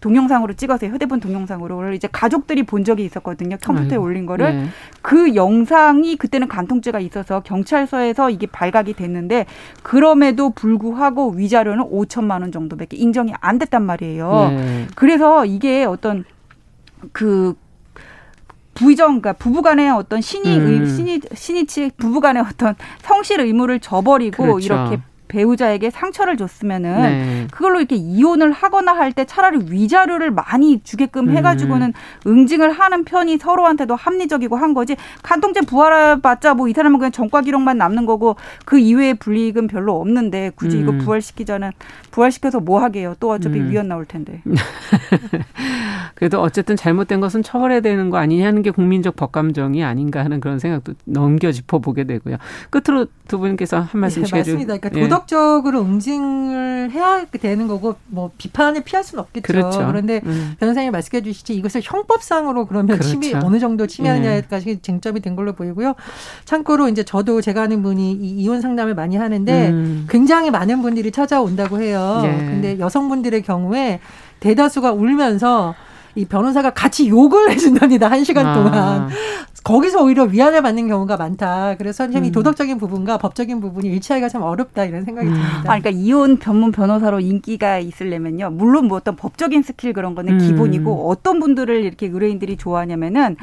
[0.04, 3.56] 동영상으로 찍어서 휴대폰 동영상으로 이제 가족들이 본 적이 있었거든요.
[3.64, 4.04] 컴퓨터에 아이고.
[4.04, 4.66] 올린 거를 네.
[5.02, 9.46] 그 영상이 그때는 간통죄가 있어서 경찰서에서 이게 발각이 됐는데
[9.82, 14.52] 그럼에도 불구하고 위자료는 5천만 원 정도밖에 인정이 안 됐단 말이에요.
[14.58, 14.88] 네.
[14.96, 16.26] 그래서 이게 어떤
[17.14, 17.56] 그
[18.74, 20.86] 부의정, 그러니까 부부간의 어떤 신의, 음.
[20.88, 24.66] 신의, 신의 측 부부간의 어떤 성실 의무를 저버리고 그렇죠.
[24.66, 25.00] 이렇게
[25.34, 27.48] 배우자에게 상처를 줬으면은 네.
[27.52, 31.38] 그걸로 이렇게 이혼을 하거나 할 때 차라리 위자료를 많이 주게끔 음.
[31.38, 31.94] 해가지고는
[32.26, 37.78] 응징을 하는 편이 서로한테도 합리적이고 한 거지 간통죄 부활받자 뭐 이 사람은 그냥 전과 기록만
[37.78, 40.82] 남는 거고 그 이외의 불이익은 별로 없는데 굳이 음.
[40.82, 41.72] 이거 부활시키자는
[42.10, 43.70] 부활시켜서 뭐 하게요 또 어차피 음.
[43.70, 44.42] 위헌 나올 텐데
[46.16, 50.94] 그래도 어쨌든 잘못된 것은 처벌해야 되는 거 아니냐는 게 국민적 법감정이 아닌가 하는 그런 생각도
[51.06, 52.38] 넘겨 짚어보게 되고요
[52.70, 54.78] 끝으로 두 분께서 한 말씀씩 네, 맞습니다.
[54.78, 55.04] 그러니까 예.
[55.04, 59.46] 도덕 적으로 응징을 해야 되는 거고 뭐 비판을 피할 수는 없겠죠.
[59.46, 59.86] 그렇죠.
[59.88, 60.56] 그런데 음.
[60.60, 63.20] 변호사님 말씀해 주시지 이것을 형법상으로 그러면 그렇죠.
[63.20, 64.82] 침해 어느 정도 침해하느냐까지 예.
[64.82, 65.96] 쟁점이 된 걸로 보이고요.
[66.46, 70.08] 참고로 이제 저도 제가 아는 분이 이 이혼 상담을 많이 하는데 음.
[70.10, 72.22] 굉장히 많은 분들이 찾아온다고 해요.
[72.26, 72.30] 예.
[72.30, 74.00] 근데 여성분들의 경우에
[74.40, 75.76] 대다수가 울면서
[76.16, 78.10] 이 변호사가 같이 욕을 해준답니다.
[78.10, 78.54] 한 시간 아.
[78.54, 79.10] 동안.
[79.64, 81.76] 거기서 오히려 위안을 받는 경우가 많다.
[81.78, 82.32] 그래서 선생님이 음.
[82.34, 85.34] 도덕적인 부분과 법적인 부분이 일치하기가 참 어렵다 이런 생각이 음.
[85.34, 85.60] 듭니다.
[85.60, 88.50] 아, 그러니까 이혼 전문 변호사로 인기가 있으려면요.
[88.52, 90.38] 물론 뭐 어떤 법적인 스킬 그런 거는 음.
[90.40, 93.38] 기본이고 어떤 분들을 이렇게 의뢰인들이 좋아하냐면은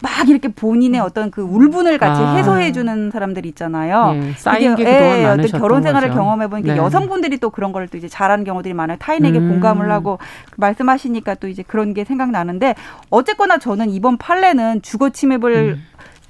[0.00, 2.36] 막 이렇게 본인의 어떤 그 울분을 같이 아.
[2.36, 4.12] 해소해 주는 사람들이 있잖아요.
[4.14, 6.78] 예, 쌓인 게 예, 어떤 결혼 생활을 경험해 보니까 네.
[6.78, 8.96] 여성분들이 또 그런 걸 또 이제 잘하는 경우들이 많아요.
[8.98, 9.48] 타인에게 음.
[9.50, 10.18] 공감을 하고
[10.56, 12.74] 말씀하시니까 또 이제 그런 게 생 각나는데
[13.10, 15.82] 어쨌거나 저는 이번 판례는 주거 침입을 음.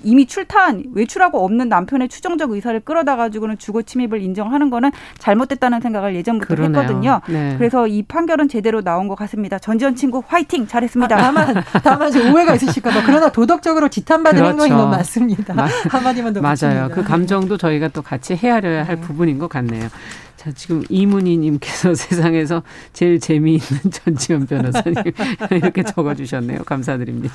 [0.02, 6.14] 이미 출타한 외출하고 없는 남편의 추정적 의사를 끌어다 가지고는 주거 침입을 인정하는 거는 잘못됐다는 생각을
[6.14, 6.80] 예전부터 그러네요.
[6.82, 7.20] 했거든요.
[7.28, 7.54] 네.
[7.56, 9.58] 그래서 이 판결은 제대로 나온 것 같습니다.
[9.58, 11.16] 전지현 친구 화이팅 잘했습니다.
[11.16, 13.02] 아, 다만 다만 오해가 있으실까 봐.
[13.06, 14.50] 그러나 도덕적으로 지탄받는 그렇죠.
[14.64, 15.66] 행동인 건 맞습니다.
[15.88, 16.54] 한마디만 더 맞아요.
[16.56, 16.88] 붙입니다.
[16.88, 19.00] 그 감정도 저희가 또 같이 헤아려야 할 네.
[19.00, 19.88] 부분인 것 같네요.
[20.36, 24.94] 자, 지금 이문희님께서 세상에서 제일 재미있는 전지현 변호사님
[25.50, 26.64] 이렇게 적어주셨네요.
[26.64, 27.34] 감사드립니다.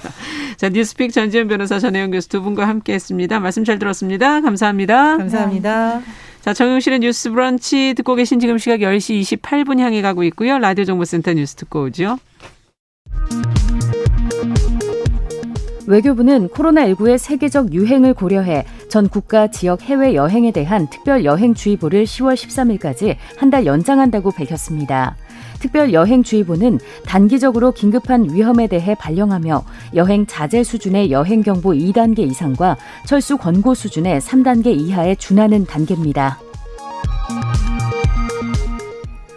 [0.57, 3.39] 자, 뉴스픽 전지현 변호사 전혜영 교수 두 분과 함께했습니다.
[3.39, 4.41] 말씀 잘 들었습니다.
[4.41, 5.17] 감사합니다.
[5.17, 6.01] 감사합니다.
[6.41, 10.57] 자, 정용실의 뉴스 브런치 듣고 계신 지금 시각 10시 28분 향해 가고 있고요.
[10.57, 12.17] 라디오 정보센터 뉴스 듣고 오죠.
[15.91, 23.17] 외교부는 코로나19의 세계적 유행을 고려해 전 국가 지역 해외 여행에 대한 특별 여행주의보를 10월 13일까지
[23.37, 25.17] 한 달 연장한다고 밝혔습니다.
[25.59, 33.37] 특별 여행주의보는 단기적으로 긴급한 위험에 대해 발령하며 여행 자제 수준의 여행 경보 2단계 이상과 철수
[33.37, 36.39] 권고 수준의 3단계 이하에 준하는 단계입니다.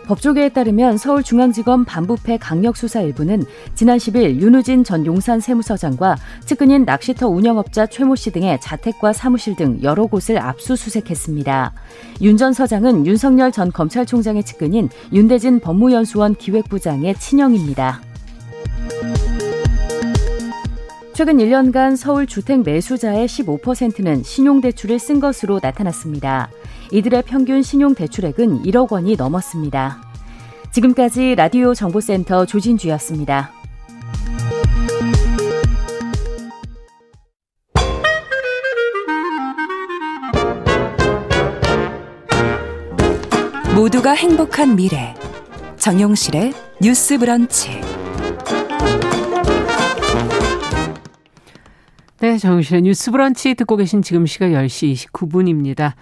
[0.07, 7.87] 법조계에 따르면 서울중앙지검 반부패 강력수사 일부는 지난 10일 윤우진 전 용산 세무서장과 측근인 낚시터 운영업자
[7.87, 11.73] 최모 씨 등의 자택과 사무실 등 여러 곳을 압수수색했습니다.
[12.21, 18.01] 윤 전 서장은 윤석열 전 검찰총장의 측근인 윤대진 법무연수원 기획부장의 친형입니다.
[21.15, 26.51] 최근 1년간 서울 주택 매수자의 15%는 신용대출을 쓴 것으로 나타났습니다.
[26.91, 30.03] 이들의 평균 신용대출액은 1억 원이 넘었습니다.
[30.73, 33.53] 지금까지 라디오 정보센터 조진주였습니다.
[43.77, 45.15] 모두가 행복한 미래.
[45.77, 48.04] 정용실의 뉴스 브런치.
[52.21, 55.95] 네, 정용실의 뉴스 브런치 듣고 계신 지금 시각 10시 29분입니다.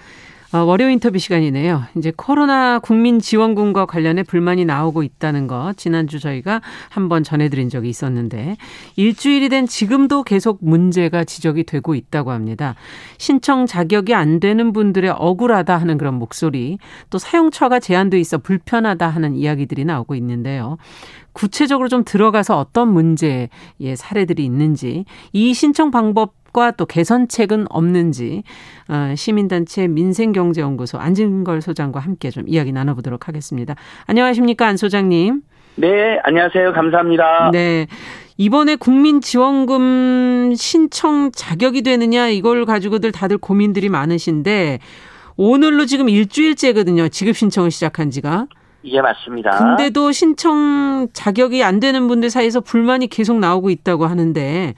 [0.54, 1.84] 어, 월요 인터뷰 시간이네요.
[1.96, 6.60] 이제 코로나 국민 지원금과 관련해 불만이 나오고 있다는 거 지난주 저희가
[6.90, 8.58] 한번 전해드린 적이 있었는데
[8.96, 12.74] 일주일이 된 지금도 계속 문제가 지적이 되고 있다고 합니다.
[13.16, 16.76] 신청 자격이 안 되는 분들의 억울하다 하는 그런 목소리
[17.08, 20.76] 또 사용처가 제한돼 있어 불편하다 하는 이야기들이 나오고 있는데요.
[21.32, 23.48] 구체적으로 좀 들어가서 어떤 문제의
[23.96, 28.44] 사례들이 있는지 이 신청 방법 해법과 또 개선책은 없는지
[28.88, 33.74] 어, 시민단체 민생경제연구소 안진걸 소장과 함께 좀 이야기 나눠보도록 하겠습니다.
[34.06, 35.42] 안녕하십니까 안 소장님.
[35.76, 36.72] 네, 안녕하세요.
[36.72, 37.50] 감사합니다.
[37.52, 37.86] 네.
[38.36, 44.78] 이번에 국민지원금 신청 자격이 되느냐 이걸 가지고들 다들 고민들이 많으신데
[45.36, 47.08] 오늘로 지금 일주일째거든요.
[47.08, 48.46] 지급 신청을 시작한 지가.
[48.84, 49.50] 예, 맞습니다.
[49.58, 54.74] 근데도 신청 자격이 안 되는 분들 사이에서 불만이 계속 나오고 있다고 하는데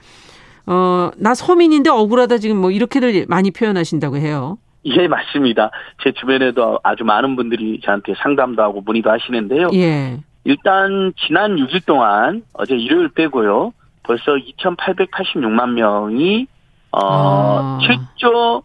[0.67, 4.59] 어, 나 서민인데 억울하다 지금 뭐 이렇게들 많이 표현하신다고 해요.
[4.87, 5.71] 예, 맞습니다.
[6.03, 9.71] 제 주변에도 아주 많은 분들이 저한테 상담도 하고 문의도 하시는데요.
[9.75, 10.21] 예.
[10.45, 13.73] 일단 지난 6일 동안 어제 일요일 빼고요.
[14.03, 16.47] 벌써 2,886만 명이
[16.93, 17.79] 어 아.
[17.81, 18.63] 7조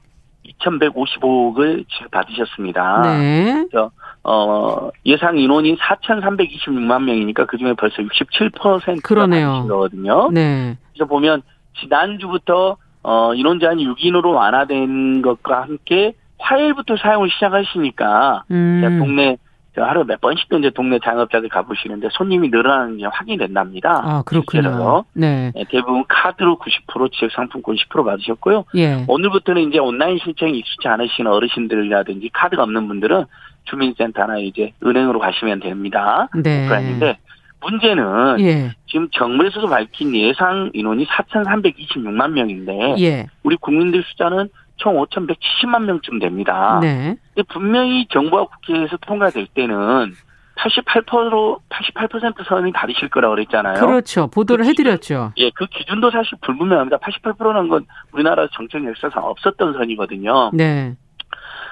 [0.59, 3.01] 2,155억을 지급받으셨습니다.
[3.03, 3.65] 네.
[3.69, 3.91] 그래서
[4.23, 9.65] 어 예상 인원이 4,326만 명이니까 그중에 벌써 67%가 그러네요.
[9.69, 10.29] 거거든요.
[10.31, 10.77] 네.
[10.93, 11.41] 그래서 보면
[11.81, 18.99] 지난주부터 어 인원 제한이 6인으로 완화된 것과 함께 화요일부터 사용을 시작하시니까 음.
[18.99, 19.37] 동네
[19.77, 24.01] 하루 몇 번씩도 이제 동네 자영업자들 가보시는데 손님이 늘어나는 게 확인된답니다.
[24.03, 25.05] 아, 그렇군요.
[25.13, 25.51] 네.
[25.55, 25.65] 네.
[25.69, 28.65] 대부분 카드로 90% 지역 상품권 10% 받으셨고요.
[28.75, 29.05] 예.
[29.07, 33.25] 오늘부터는 이제 온라인 신청이 익숙치 않으신 어르신들이라든지 카드가 없는 분들은
[33.65, 36.27] 주민센터나 이제 은행으로 가시면 됩니다.
[36.35, 36.65] 네.
[36.65, 37.17] 오프라인인데
[37.61, 38.71] 문제는 예.
[38.87, 43.27] 지금 정부에서도 밝힌 예상 인원이 4,326만 명인데 예.
[43.43, 46.79] 우리 국민들 숫자는 총 5,170만 명쯤 됩니다.
[46.81, 47.17] 네.
[47.35, 50.13] 근데 분명히 정부와 국회에서 통과될 때는
[50.57, 53.85] 88%로 88% 선이 다르실 거라고 그랬잖아요.
[53.85, 54.27] 그렇죠.
[54.27, 55.33] 보도를 그 해드렸죠.
[55.37, 56.97] 예, 그 기준도 사실 불분명합니다.
[56.97, 60.51] 88%는 건 우리나라 정책 역사상 없었던 선이거든요.
[60.53, 60.95] 네.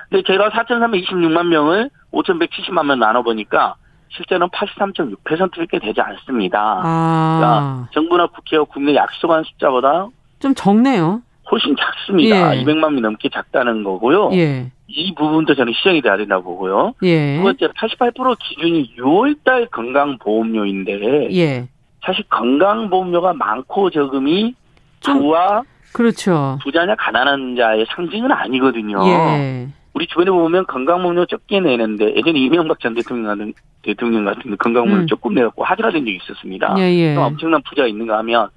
[0.09, 3.75] 근데 제가 4,326만 명을 5,170만 명 나눠 보니까
[4.09, 6.81] 실제는 83.6%밖에 되지 않습니다.
[6.83, 7.37] 아.
[7.39, 10.07] 그러니까 정부나 국회와 국내 약속한 숫자보다
[10.39, 11.21] 좀 적네요.
[11.51, 12.55] 훨씬 작습니다.
[12.55, 12.63] 예.
[12.63, 14.31] 200만 명 넘게 작다는 거고요.
[14.33, 14.71] 예.
[14.87, 16.93] 이 부분도 저는 시정이 돼야 된다고 보고요.
[17.03, 17.37] 예.
[17.37, 21.67] 두 번째, 88% 기준이 6월달 건강보험료인데 예.
[22.05, 24.55] 사실 건강보험료가 많고 적음이
[25.03, 26.57] 부와 그렇죠.
[26.63, 29.05] 부자냐 가난한 자의 상징은 아니거든요.
[29.07, 29.67] 예.
[29.97, 35.07] 우리 주변에 보면 건강보험료 적게 내는데 예전에 이명박 전 대통령 같은 대통령 같은 건강보험료 음.
[35.07, 36.75] 조금 내갖고 하지가 된 적이 있었습니다.
[36.77, 37.15] 예, 예.
[37.15, 38.49] 엄청난 부자가 있는가 하면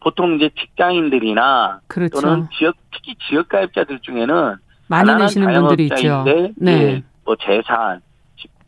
[0.00, 2.18] 보통 이제 직장인들이나 그렇죠.
[2.18, 6.24] 또는 지역 특히 지역 가입자들 중에는 많이 내시는 분들이 있죠.
[6.24, 6.52] 네.
[6.66, 8.00] 예, 뭐 재산,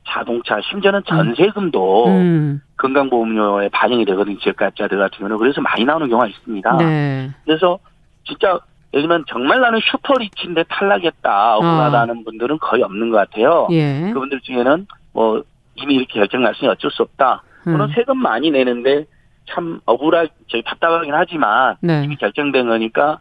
[0.06, 2.10] 자동차, 심지어는 전세금도 음.
[2.10, 2.60] 음.
[2.76, 4.38] 건강보험료에 반영이 되거든요.
[4.40, 6.76] 지역 가입자들 같은 경우는 그래서 많이 나오는 경우가 있습니다.
[6.76, 7.30] 네.
[7.46, 7.78] 그래서
[8.24, 8.60] 진짜
[8.92, 12.22] 예를 들면 정말 나는 슈퍼리치인데 탈락했다 억울하다는 어.
[12.24, 13.68] 분들은 거의 없는 것 같아요.
[13.70, 14.10] 예.
[14.12, 15.42] 그분들 중에는 뭐
[15.76, 17.42] 이미 이렇게 결정 났으니 어쩔 수 없다.
[17.64, 17.92] 또는 음.
[17.94, 19.04] 세금 많이 내는데
[19.48, 22.02] 참 억울하, 저희 답답하긴 하지만 네.
[22.04, 23.18] 이미 결정된 거니까 뭐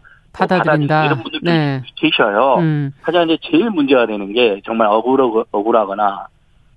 [0.48, 1.06] 받아들인다.
[1.06, 1.82] 이런 분들도 네.
[1.96, 2.56] 계셔요.
[2.60, 2.92] 음.
[3.02, 6.28] 하지만 이제 제일 문제가 되는 게 정말 억울하, 억울하거나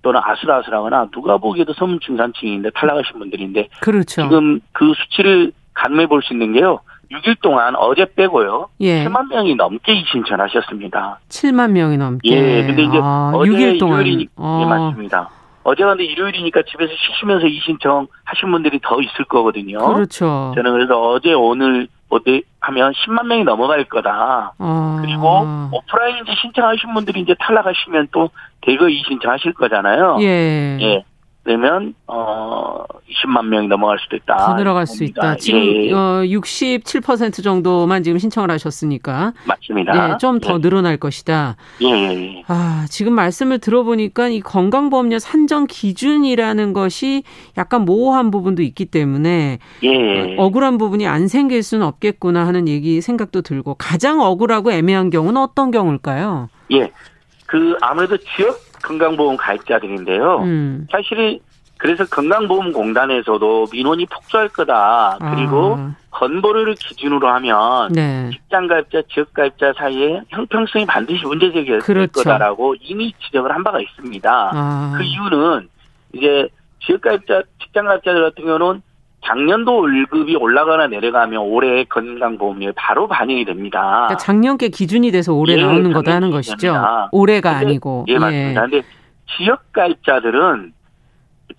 [0.01, 4.21] 또는 아슬아슬하거나 누가 보기에도 서문중산층인데 탈락하신 분들인데 그렇죠.
[4.23, 6.79] 지금 그 수치를 간매해 볼 수 있는 게요.
[7.13, 8.69] 6일 동안 어제 빼고요.
[8.81, 9.05] 예.
[9.05, 11.19] 7만 명이 넘게 신청하셨습니다.
[11.29, 12.29] 7만 명이 넘게.
[12.29, 12.65] 예.
[12.65, 14.01] 근데 이제 아, 어제 6일 동안.
[14.01, 14.59] 일요일이 아.
[14.61, 15.29] 예, 맞습니다.
[15.63, 19.77] 어제 근데 일요일이니까 집에서 쉬시면서 이 신청 하신 분들이 더 있을 거거든요.
[19.93, 20.51] 그렇죠.
[20.55, 24.53] 저는 그래서 어제 오늘 어디 하면 10만 명이 넘어갈 거다.
[24.57, 25.01] 아.
[25.01, 28.29] 그리고 오프라인 이제 신청하신 분들이 이제 탈락하시면 또
[28.61, 30.17] 대거 이 신청하실 거잖아요.
[30.21, 30.77] 예.
[30.81, 31.05] 예.
[31.43, 34.37] 되면 어 20만 명이 넘어갈 수도 있다.
[34.37, 35.35] 더 늘어갈 수 있다.
[35.35, 35.91] 지금 예.
[35.91, 40.13] 어, 67% 정도만 지금 신청을 하셨으니까 맞습니다.
[40.13, 40.61] 예, 좀더 예.
[40.61, 41.57] 늘어날 것이다.
[41.81, 42.43] 예, 예, 예.
[42.47, 47.23] 아, 지금 말씀을 들어보니까 이 건강보험료 산정 기준이라는 것이
[47.57, 50.37] 약간 모호한 부분도 있기 때문에 예.
[50.37, 55.41] 어, 억울한 부분이 안 생길 수는 없겠구나 하는 얘기 생각도 들고 가장 억울하고 애매한 경우는
[55.41, 56.49] 어떤 경우일까요?
[56.71, 56.91] 예.
[57.45, 60.39] 그 아무래도 지역 건강보험 가입자들인데요.
[60.43, 60.87] 음.
[60.91, 61.39] 사실은
[61.77, 65.17] 그래서 건강보험공단에서도 민원이 폭주할 거다.
[65.19, 65.95] 그리고 아.
[66.11, 68.29] 건보료를 기준으로 하면 네.
[68.31, 72.11] 직장 가입자, 지역 가입자 사이에 형평성이 반드시 문제 제기될 그렇죠.
[72.11, 74.51] 거다라고 이미 지적을 한 바가 있습니다.
[74.53, 74.93] 아.
[74.95, 75.67] 그 이유는
[76.13, 76.47] 이제
[76.85, 78.81] 지역 가입자, 직장 가입자들 같은 경우는
[79.23, 83.79] 작년도 월급이 올라가나 내려가면 올해 건강보험료에 바로 반영이 됩니다.
[83.79, 86.75] 그러니까 작년께 기준이 돼서 올해 예, 나오는 거다 하는 것이죠.
[87.11, 88.05] 올해가 근데, 아니고.
[88.09, 88.61] 예, 맞습니다.
[88.65, 88.69] 예.
[88.69, 88.87] 근데
[89.37, 90.73] 지역 가입자들은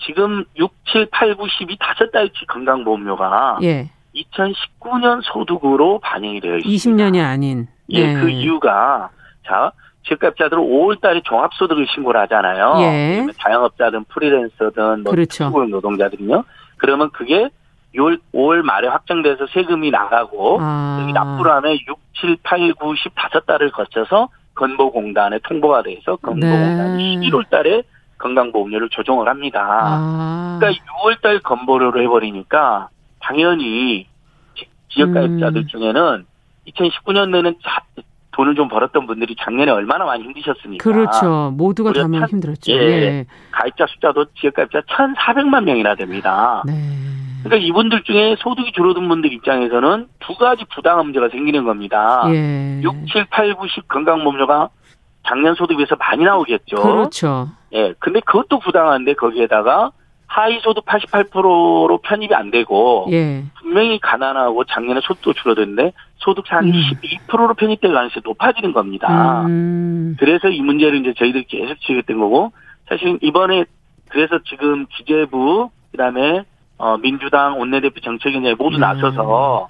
[0.06, 3.90] 지금 6, 7, 8, 9, 10이 다섯 달치 건강보험료가 예.
[4.14, 7.04] 2019년 소득으로 반영이 되어 있습니다.
[7.04, 7.68] 20년이 아닌.
[7.92, 8.14] 예, 예.
[8.14, 9.10] 그 이유가
[9.46, 9.72] 자
[10.06, 12.74] 지역가입자들은 5월달에 종합소득을 신고를 하잖아요.
[12.80, 13.26] 예.
[13.40, 15.48] 자영업자든 프리랜서든 뭐 그렇죠.
[15.48, 16.44] 노동자들은요.
[16.84, 17.48] 그러면 그게
[17.94, 21.10] 6월 5월 말에 확정돼서 세금이 나가고 아.
[21.14, 27.26] 납부를 하면 6, 7, 8, 9, 10 다섯 달을 거쳐서 건보공단에 통보가 돼서 건보공단이 네.
[27.26, 27.82] 11월 달에
[28.18, 29.66] 건강보험료를 조정을 합니다.
[29.66, 30.58] 아.
[30.60, 32.88] 그러니까 6월 달 건보료로 해버리니까
[33.20, 34.06] 당연히
[34.90, 35.66] 지역가입자들 음.
[35.66, 36.26] 중에는
[36.68, 37.56] 2019년에는
[38.34, 40.82] 돈을 좀 벌었던 분들이 작년에 얼마나 많이 힘드셨습니까?
[40.82, 41.52] 그렇죠.
[41.56, 42.72] 모두가 다 힘들었죠.
[42.72, 43.26] 예, 예.
[43.52, 46.62] 가입자 숫자도 지역가입자 1,400만 명이나 됩니다.
[46.66, 46.72] 네.
[47.44, 52.24] 그러니까 이분들 중에 소득이 줄어든 분들 입장에서는 두 가지 부당한 문제가 생기는 겁니다.
[52.28, 52.80] 예.
[52.82, 54.70] 6, 7, 8, 9, 10 건강보험료가
[55.26, 56.76] 작년 소득 비해서 많이 나오겠죠.
[56.76, 57.48] 그렇죠.
[57.72, 57.94] 예.
[57.98, 59.92] 근데 그것도 부당한데 거기에다가
[60.26, 63.44] 하위 소득 88%로 편입이 안 되고 예.
[63.60, 66.72] 분명히 가난하고 작년에 소득도 줄어드는데 소득 한 음.
[66.72, 69.44] 12%로 편입될 가능성이 높아지는 겁니다.
[69.46, 70.16] 음.
[70.18, 72.52] 그래서 이 문제를 이제 저희들이 계속 지적했던 거고
[72.88, 73.64] 사실 이번에
[74.08, 76.44] 그래서 지금 기재부 그다음에
[76.78, 78.80] 어 민주당 원내대표 정책위원회 모두 음.
[78.80, 79.68] 나서서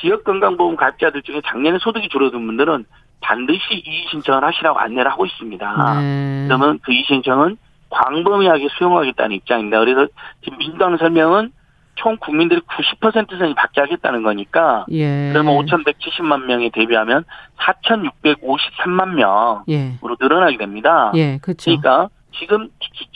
[0.00, 2.84] 지역 건강보험 가입자들 중에 작년에 소득이 줄어든 분들은
[3.20, 6.00] 반드시 이의 신청을 하시라고 안내를 하고 있습니다.
[6.00, 6.44] 네.
[6.48, 7.56] 그러면 그 이의 신청은
[7.92, 9.78] 광범위하게 수용하겠다는 입장입니다.
[9.80, 10.06] 그래서
[10.42, 11.52] 지금 민주당 설명은
[11.94, 15.28] 총 국민들이 90% 선이 받게 하겠다는 거니까 예.
[15.30, 17.24] 그러면 5,170만 명에 대비하면
[17.58, 19.92] 4,653만 명으로 예.
[20.20, 21.12] 늘어나게 됩니다.
[21.14, 21.64] 예, 그렇죠.
[21.66, 22.68] 그러니까 지금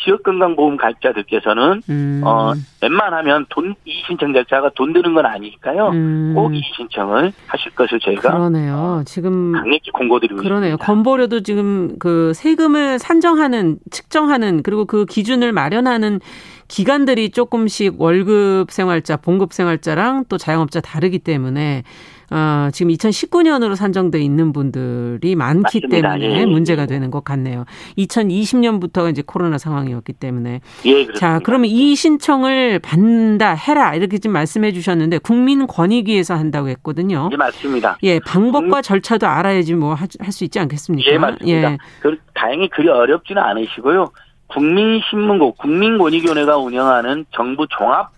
[0.05, 2.21] 지역건강보험 가입자들께서는 음.
[2.25, 2.53] 어
[2.83, 5.89] 웬만하면 돈 이 신청 절차가 돈 드는 건 아니니까요.
[5.91, 6.33] 음.
[6.35, 9.03] 꼭 이 신청을 하실 것을 저희가 그러네요.
[9.07, 10.75] 지금 강력히 공고드리고 그러네요.
[10.75, 10.85] 있습니다.
[10.87, 16.21] 건보료도 지금 그 세금을 산정하는 측정하는 그리고 그 기준을 마련하는
[16.69, 21.85] 기간들이 조금씩 월급 생활자, 봉급 생활자랑 또 자영업자 다르기 때문에
[22.31, 25.89] 어, 지금 2019년으로 산정돼 있는 분들이 많기 맞습니다.
[26.15, 26.87] 때문에 예, 문제가 예.
[26.87, 27.65] 되는 것 같네요.
[27.99, 30.61] 2020년부터가 이제 코로나 상황이었기 때문에.
[30.87, 37.29] 예, 자, 그러면 이 신청을 받는다, 해라 이렇게 지금 말씀해 주셨는데 국민권익위에서 한다고 했거든요.
[37.33, 37.99] 예, 맞습니다.
[38.03, 38.83] 예, 방법과 음.
[38.83, 41.11] 절차도 알아야지 뭐 할 수 있지 않겠습니까?
[41.11, 41.73] 예, 맞습니다.
[41.73, 41.79] 예.
[42.01, 44.11] 그, 다행히 그리 어렵지는 않으시고요.
[44.49, 48.11] 국민신문고 국민권익위원회가 운영하는 정부 종합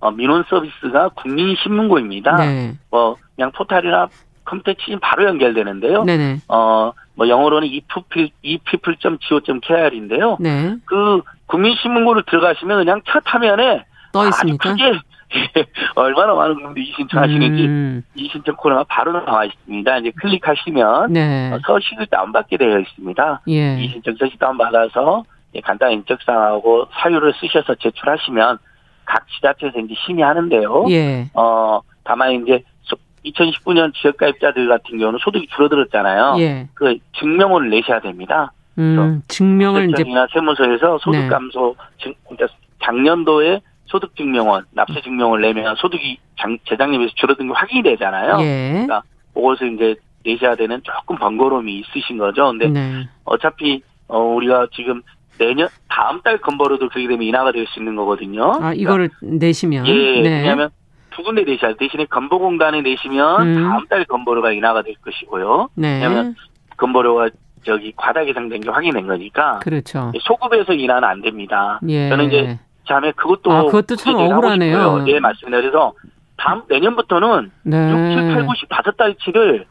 [0.00, 2.36] 어, 민원 서비스가 국민신문고입니다.
[2.36, 2.74] 네.
[2.90, 4.08] 뭐 그냥 포탈이나
[4.44, 6.04] 컴퓨터 치면 바로 연결되는데요.
[6.04, 6.38] 네네.
[6.48, 10.38] 어, 뭐 영어로는 epeople, epeople.go.kr인데요.
[10.40, 10.76] 네.
[10.84, 14.70] 그 국민신문고를 들어가시면 그냥 첫 화면에 떠 있습니까?
[14.70, 14.98] 아주
[15.30, 18.02] 크게 얼마나 많은 분들이 이 신청하시는지 음.
[18.14, 19.98] 이 신청 코너가 바로 나와 있습니다.
[19.98, 21.52] 이제 클릭하시면 네.
[21.52, 23.42] 어, 서식을 다운받게 되어 있습니다.
[23.48, 23.82] 예.
[23.82, 25.24] 이 신청 서식 다운받아서
[25.64, 28.58] 간단한 인적사항하고 사유를 쓰셔서 제출하시면
[29.08, 30.84] 각 지자체에서 이제 심의하는데요.
[30.90, 31.30] 예.
[31.34, 32.62] 어, 다만 이제
[33.24, 36.36] 2019년 지역가입자들 같은 경우는 소득이 줄어들었잖아요.
[36.38, 36.68] 예.
[36.74, 38.52] 그 증명을 내셔야 됩니다.
[38.78, 41.28] 음, 증명을 이제 이나 세무서에서 소득 네.
[41.28, 42.46] 감소 증 그러니까
[42.80, 48.38] 작년도에 소득 증명원 납세 증명을 내면 소득이 장, 재작년에 비해서 줄어든 게 확인이 되잖아요.
[48.40, 48.70] 예.
[48.72, 49.02] 그러니까
[49.34, 52.46] 그것을 이제 내셔야 되는 조금 번거로움이 있으신 거죠.
[52.46, 53.08] 근데 네.
[53.24, 55.02] 어차피 어 우리가 지금
[55.38, 58.58] 내년 다음 달 건보료도 그렇게 되면 인하가 될 수 있는 거거든요.
[58.60, 60.30] 아 이거를 그러니까, 내시면 예, 네.
[60.40, 60.70] 왜냐하면
[61.10, 63.62] 두 군데 내셔야 대신에 건보공단에 내시면 음.
[63.68, 65.68] 다음 달 건보료가 인하가 될 것이고요.
[65.74, 65.94] 네.
[65.94, 66.34] 왜냐하면
[66.76, 67.30] 건보료가
[67.64, 69.58] 저기 과다 계상된 게 확인된 거니까.
[69.60, 70.12] 그렇죠.
[70.20, 71.80] 소급에서 인하는 안 됩니다.
[71.88, 72.08] 예.
[72.08, 75.04] 저는 이제 자매 그것도 아, 그것도 참 억울하네요.
[75.08, 75.58] 예, 맞습니다.
[75.60, 75.92] 그래서
[76.36, 77.90] 다음 내년부터는 네.
[77.90, 79.66] 6, 7, 8, 9, 10 다섯 달치를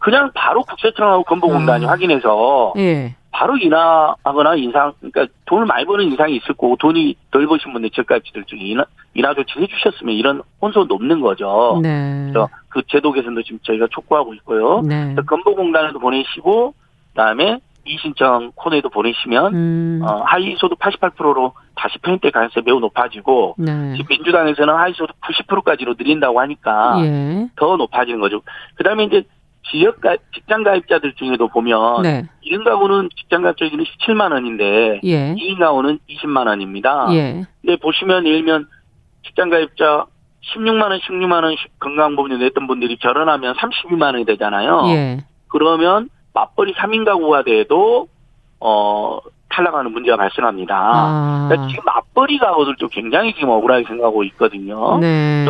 [0.00, 1.90] 그냥 바로 국세청하고 건보공단이 아.
[1.90, 3.14] 확인해서 예.
[3.30, 8.44] 바로 인하하거나 인상, 그러니까 돈을 많이 버는 인상이 있을 거고 돈이 덜 버신 분들 저가입지들
[8.44, 8.84] 중에 인하,
[9.14, 11.78] 인하 조치 해주셨으면 이런 혼선도 없는 거죠.
[11.82, 12.28] 네.
[12.32, 14.80] 그래서 그 제도 개선도 지금 저희가 촉구하고 있고요.
[14.80, 15.14] 네.
[15.14, 16.74] 건보공단에도 보내시고
[17.10, 20.00] 그다음에 이신청 코너에도 보내시면 음.
[20.02, 23.92] 어, 하위 소득 88%로 다시 편입될 가능성이 매우 높아지고 네.
[23.96, 27.48] 지금 민주당에서는 하위 소득 90%까지로 늘린다고 하니까 예.
[27.56, 28.42] 더 높아지는 거죠.
[28.74, 29.24] 그다음에 이제
[29.70, 32.24] 지역 가 직장 가입자들 중에도 보면 네.
[32.44, 35.34] 1인 가구는 직장 가입자기는 17만 원인데 예.
[35.34, 37.08] 2인 가구는 20만 원입니다.
[37.12, 37.44] 예.
[37.60, 38.66] 근데 보시면 예를 들면
[39.26, 40.06] 직장 가입자
[40.54, 44.84] 16만 원, 16만 원 건강보험료 냈던 분들이 결혼하면 32만 원이 되잖아요.
[44.88, 45.18] 예.
[45.48, 48.08] 그러면 맞벌이 3인 가구가 돼도
[48.60, 49.18] 어
[49.50, 50.74] 탈락하는 문제가 발생합니다.
[50.76, 51.46] 아.
[51.48, 54.98] 그러니까 지금 맞벌이 가구들도 굉장히 지금 억울하게 생각하고 있거든요.
[54.98, 55.44] 네.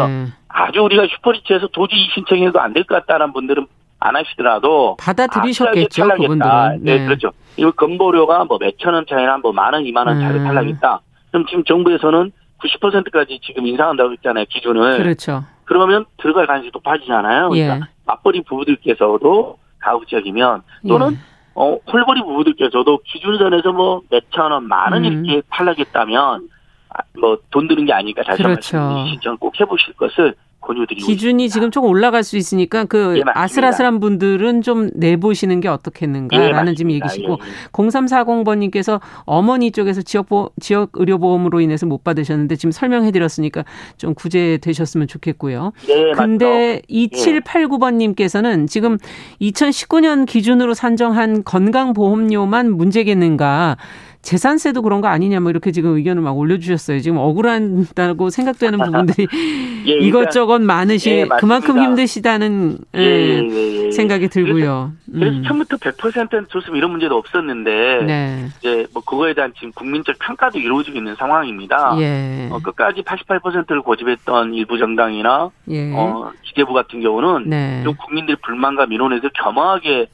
[0.48, 3.66] 아주 우리가 슈퍼리치에서 도저히 신청해도 안 될 것 같다는 분들은
[4.00, 6.84] 안 하시더라도 받아들이셨겠죠 아, 그분들은.
[6.84, 6.98] 네.
[6.98, 7.04] 네.
[7.04, 7.30] 그렇죠.
[7.56, 10.44] 이거 건보료가 뭐 몇천 원 차이나 뭐만 원, 이만 원 차이로 음.
[10.44, 11.00] 탈락했다.
[11.30, 12.32] 그럼 지금 정부에서는
[12.62, 14.98] 90%까지 지금 인상한다고 했잖아요 기준을.
[14.98, 15.44] 그렇죠.
[15.64, 17.50] 그러면 들어갈 가능성이 높아지잖아요.
[17.50, 17.80] 그러니까 예.
[18.06, 21.16] 맞벌이 부부들께서도 가급적이면 또는 예.
[21.54, 25.24] 어 홀벌이 부부들께서도 기준선에서 뭐 몇천 원, 만원 음.
[25.24, 26.48] 이렇게 탈락했다면
[27.20, 28.78] 뭐 돈 드는 게 아니니까 다시 그렇죠.
[28.78, 30.34] 한번 신청 꼭 해보실 것을
[30.70, 31.52] 권유드리고 기준이 있습니다.
[31.52, 36.92] 지금 조금 올라갈 수 있으니까 그 예, 아슬아슬한 분들은 좀 내보시는 게 어떻겠는가라는 예, 지금
[36.92, 37.68] 얘기시고 예, 예.
[37.72, 43.64] 0340번님께서 어머니 쪽에서 지역 보, 지역 의료보험으로 인해서 못 받으셨는데 지금 설명해드렸으니까
[43.96, 45.72] 좀 구제되셨으면 좋겠고요.
[45.86, 48.98] 네, 근데 2789번님께서는 지금
[49.40, 53.76] 2019년 기준으로 산정한 건강보험료만 문제겠는가?
[54.22, 57.00] 재산세도 그런 거 아니냐 뭐 이렇게 지금 의견을 막 올려주셨어요.
[57.00, 59.26] 지금 억울한다고 생각되는 부분들이
[59.86, 64.92] 예, 그러니까 이것저것 많으시 예, 그만큼 힘드시다는 예, 예, 예, 예, 생각이 들고요.
[65.10, 65.42] 그래서, 음.
[65.44, 68.48] 처음부터 100%는 좋으면 이런 문제도 없었는데 네.
[68.58, 71.92] 이제 뭐 그거에 대한 지금 국민적 평가도 이루어지고 있는 상황입니다.
[72.50, 75.50] 어, 끝까지 88%를 고집했던 일부 정당이나
[75.94, 77.82] 어, 기재부 같은 경우는 네.
[77.84, 80.08] 좀 국민들 불만과 민원에서 겸허하게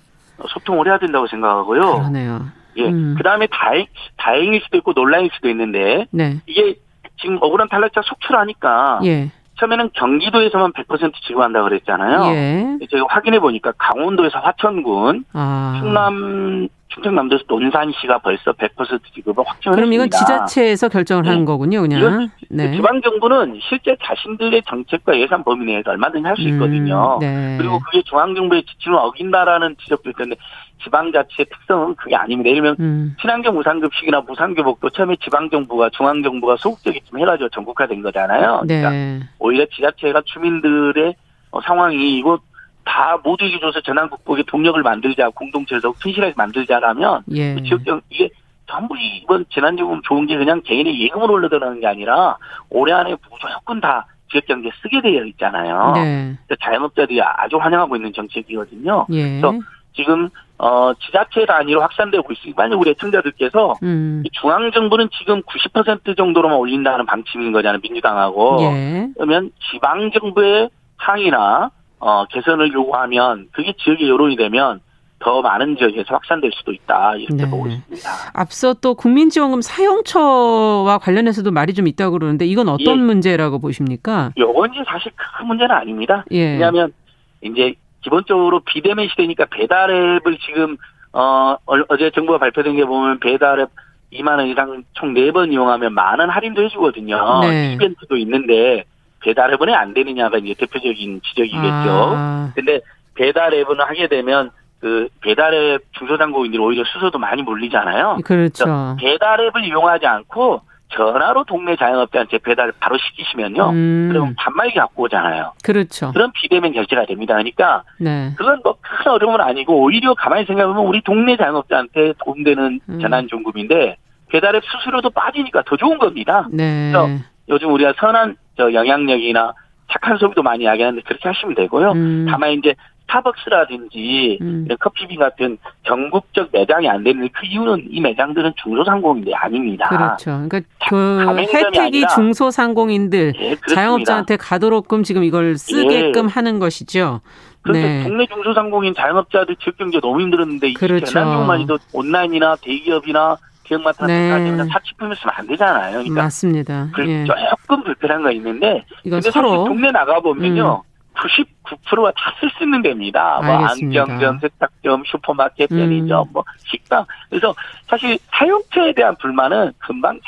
[0.48, 1.80] 소통을 해야 된다고 생각하고요.
[1.80, 2.46] 그러네요.
[2.76, 2.88] 예.
[2.88, 3.14] 음.
[3.16, 6.06] 그 다음에 다행, 다행일 수도 있고 논란일 수도 있는데.
[6.10, 6.40] 네.
[6.46, 6.76] 이게
[7.20, 9.00] 지금 억울한 탈락자 속출하니까.
[9.04, 9.30] 예.
[9.58, 12.34] 처음에는 경기도에서만 100% 지급한다 그랬잖아요.
[12.34, 12.78] 예.
[12.90, 15.76] 제가 확인해 보니까 강원도에서 화천군, 아.
[15.80, 21.30] 충남 충청남도에서 논산시가 벌써 100% 지급을 확정을 그럼 이건 지자체에서 결정을 네.
[21.30, 22.30] 하는 거군요, 그냥.
[22.48, 22.72] 네.
[22.74, 27.16] 지방 정부는 실제 자신들의 정책과 예산 범위 내에서 얼마든지 할 수 있거든요.
[27.16, 27.56] 음, 네.
[27.58, 30.36] 그리고 그게 중앙 정부의 지침을 어긴다라는 지적도 있던데
[30.84, 32.50] 지방자치의 특성은 그게 아닙니다.
[32.50, 33.16] 예를 들면 음.
[33.20, 38.62] 친환경 무상급식이나 무상교복도 처음에 지방정부가 중앙정부가 소극적이좀 해가지고 전국화된 거잖아요.
[38.66, 38.80] 네.
[38.80, 41.14] 그러니까 오히려 지자체가 주민들의
[41.50, 42.38] 어, 상황이 이거
[42.86, 47.54] 다 모두에게 줘서 재난 극복의 동력을 만들자 공동체에서 튼실하게 만들자라면 예.
[47.54, 48.30] 그 지역적 이게
[48.68, 52.36] 전부 이번 재난지금 좋은 게 그냥 개인의 예금으로 올려들어가는 게 아니라
[52.70, 55.92] 올해 안에 무조건 다 지역경제 쓰게 되어 있잖아요.
[55.94, 56.36] 네.
[56.60, 59.06] 자영업자들이 아주 환영하고 있는 정책이거든요.
[59.10, 59.40] 예.
[59.40, 59.52] 그래서
[59.94, 60.28] 지금
[60.58, 64.22] 어 지자체 단위로 확산되고 있으니까 만약 우리 애청자들께서 음.
[64.32, 69.08] 중앙 정부는 지금 90% 정도로만 올린다는 방침인 거잖아요 민주당하고 예.
[69.14, 74.80] 그러면 지방 정부의 항의나 어 개선을 요구하면 그게 지역의 여론이 되면
[75.18, 77.50] 더 많은 지역에서 확산될 수도 있다 이렇게 네.
[77.50, 78.10] 보고 있습니다.
[78.34, 83.02] 앞서 또 국민지원금 사용처와 관련해서도 말이 좀 있다고 그러는데 이건 어떤 예.
[83.02, 84.32] 문제라고 보십니까?
[84.36, 86.24] 이건 이제 사실 큰 문제는 아닙니다.
[86.32, 86.52] 예.
[86.52, 86.92] 왜냐하면
[87.40, 90.76] 이제 기본적으로 비대면 시대니까 배달앱을 지금
[91.12, 91.56] 어
[91.88, 93.70] 어제 정부가 발표된 게 보면 배달앱
[94.12, 97.40] 2만 원 이상 총 4번 이용하면 많은 할인도 해주거든요.
[97.40, 97.72] 네.
[97.74, 98.84] 이벤트도 있는데
[99.30, 102.12] 배달앱은 안 되느냐가 이제 대표적인 지적이겠죠.
[102.16, 102.52] 아.
[102.54, 102.80] 근데
[103.16, 104.50] 배달앱은 하게 되면
[104.80, 108.18] 그 배달앱 중소상공인들이 오히려 수소도 많이 몰리잖아요.
[108.24, 108.96] 그렇죠.
[109.00, 110.60] 배달앱을 이용하지 않고
[110.90, 113.70] 전화로 동네 자영업자한테 배달 바로 시키시면요.
[113.70, 114.08] 음.
[114.12, 115.54] 그럼 반말 갖고 오잖아요.
[115.64, 116.12] 그렇죠.
[116.12, 117.34] 그런 비대면 결제가 됩니다.
[117.34, 118.32] 그러니까 네.
[118.36, 123.00] 그건 뭐 큰 어려움은 아니고 오히려 가만히 생각해보면 우리 동네 자영업자한테 도움되는 음.
[123.00, 123.96] 재난종금인데
[124.28, 126.46] 배달앱 수수료도 빠지니까 더 좋은 겁니다.
[126.52, 126.92] 네.
[126.92, 127.08] 그래서
[127.48, 129.52] 요즘 우리가 선한 저 영향력이나
[129.90, 131.92] 착한 소비도 많이 이야기하는데 그렇게 하시면 되고요.
[131.92, 132.26] 음.
[132.28, 132.74] 다만 이제
[133.06, 134.64] 스타벅스라든지 음.
[134.66, 139.88] 이런 커피빈 같은 전국적 매장이 안 되는 그 이유는 이 매장들은 중소상공인들이 아닙니다.
[139.88, 140.46] 그렇죠.
[140.48, 146.28] 그러니까 그 혜택이 중소상공인들 예, 자영업자한테 가도록끔 지금 이걸 쓰게끔 예.
[146.28, 147.20] 하는 것이죠.
[147.62, 148.02] 그런데 네.
[148.04, 151.04] 동네 중소상공인 자영업자들 지역 경제 너무 힘들었는데 그렇죠.
[151.04, 153.36] 이 재난용만이도 온라인이나 대기업이나
[153.66, 154.56] 기업마트나 네.
[154.72, 155.90] 사치품을 쓰면 안 되잖아요.
[155.98, 156.88] 그러니까 맞습니다.
[157.06, 157.24] 예.
[157.24, 160.82] 조금 불편한 거 있는데 이건 서로 동네 나가 보면요.
[160.84, 160.96] 음.
[161.16, 163.40] 99%가 다 쓸 수 있는 데입니다.
[163.42, 166.32] 뭐 안경점, 세탁점, 슈퍼마켓, 편의점, 음.
[166.32, 167.06] 뭐 식당.
[167.30, 167.54] 그래서
[167.88, 170.20] 사실 사용처에 대한 불만은 금방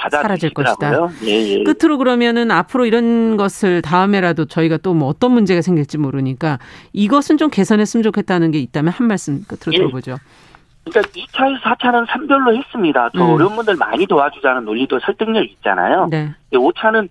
[0.00, 1.08] 자, 사라질 것이다.
[1.24, 1.28] 예,
[1.60, 1.62] 예.
[1.62, 6.58] 끝으로 그러면은 앞으로 이런 것을 다음에라도 저희가 또 뭐 어떤 문제가 생길지 모르니까
[6.92, 9.78] 이것은 좀 개선했으면 좋겠다는 게 있다면 한 말씀 끝으로 예.
[9.78, 10.16] 들어보죠.
[10.84, 13.10] 그러니까 2차, 4차는 3별로 했습니다.
[13.10, 13.30] 더 음.
[13.34, 16.08] 어려운 분들 많이 도와주자는 논리도 설득력 있잖아요.
[16.10, 16.32] 네.
[16.52, 17.08] 5차는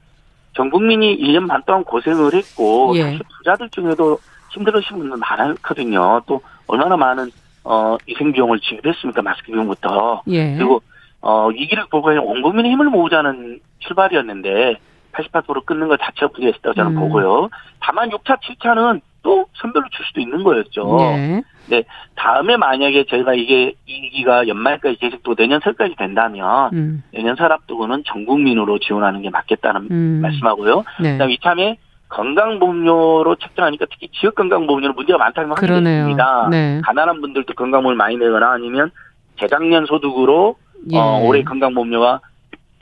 [0.54, 3.04] 전 국민이 1년 반 동안 고생을 했고 예.
[3.04, 4.20] 사실 부자들 중에도
[4.52, 6.22] 힘들으신 분들 많거든요.
[6.26, 7.32] 또 얼마나 많은
[7.64, 10.24] 어 위생 비용을 지급했습니까 마스크 비용부터.
[10.28, 10.56] 예.
[10.56, 10.82] 그리고
[11.22, 14.76] 어 위기를 보고 온 국민의 힘을 모으자는 출발이었는데
[15.14, 17.00] 88% 끊는 것 자체가 부재했다고 저는 음.
[17.00, 17.50] 보고요.
[17.80, 20.98] 다만 6차, 7차는 또 선별로 줄 수도 있는 거였죠.
[21.00, 21.44] 네.
[21.68, 21.84] 네.
[22.16, 27.04] 다음에 만약에 저희가 이게 이기가 연말까지 계속또 내년 설까지 된다면 음.
[27.14, 30.20] 내년 설 앞두고는 전 국민으로 지원하는 게 맞겠다는 음.
[30.22, 30.84] 말씀하고요.
[31.02, 31.14] 네.
[31.14, 31.78] 그다음 이참에
[32.10, 36.48] 건강보험료로 책정하니까 특히 지역 건강보험료는 문제가 많다는 확인했습니다.
[36.52, 36.82] 네.
[36.84, 38.92] 가난한 분들도 건강보험을 많이 내거나 아니면
[39.40, 40.56] 재작년 소득으로
[40.92, 40.98] 예.
[40.98, 42.20] 어, 올해 건강보험료가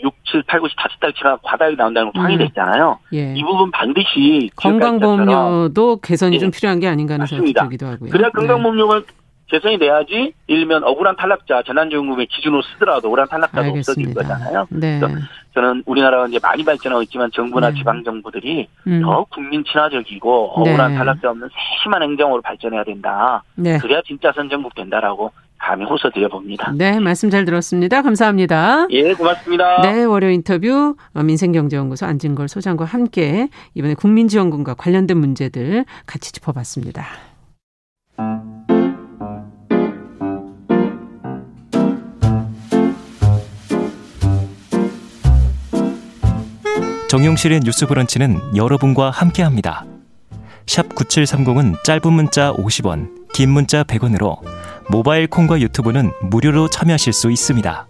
[0.04, 3.00] 6, 7, 8, 9, 10 다섯 달치가 과다하게 나온다는 거 확인이 됐잖아요.
[3.02, 3.16] 음.
[3.16, 3.34] 예.
[3.36, 6.40] 이 부분 반드시 건강보험료도 개선이 예.
[6.40, 8.10] 좀 필요한 게 아닌가 하는 생각이 들기도 하고요.
[8.10, 9.02] 그래야 건강보험료가
[9.48, 14.12] 개선이 돼야지 일면 억울한 탈락자 재난지원금의 기준으로 쓰더라도 억울한 탈락자도 알겠습니다.
[14.12, 14.68] 없어질 거잖아요.
[14.70, 15.00] 네.
[15.56, 17.78] 저는 우리나라가 이제 많이 발전하고 있지만 정부나 네.
[17.78, 19.02] 지방 정부들이 음.
[19.02, 20.98] 더 국민 친화적이고 억울한 네.
[20.98, 23.44] 탈락자 없는 세심한 행정으로 발전해야 된다.
[23.56, 23.80] 네.
[23.80, 26.72] 그래야 진짜 선전국 된다라고 감히 호소 드려 봅니다.
[26.76, 28.02] 네, 말씀 잘 들었습니다.
[28.02, 28.88] 감사합니다.
[28.92, 29.82] 예, 고맙습니다.
[29.82, 37.06] 네, 월요 인터뷰 어, 민생경제연구소 안진걸 소장과 함께 이번에 국민지원금과 관련된 문제들 같이 짚어봤습니다.
[47.10, 49.84] 정용실의 뉴스 브런치는 여러분과 함께합니다.
[50.68, 54.59] 샵 9730은 짧은 문자 50원, 긴 문자 100원으로
[54.90, 57.88] 모바일 콩과 유튜브는 무료로 참여하실 수 있습니다.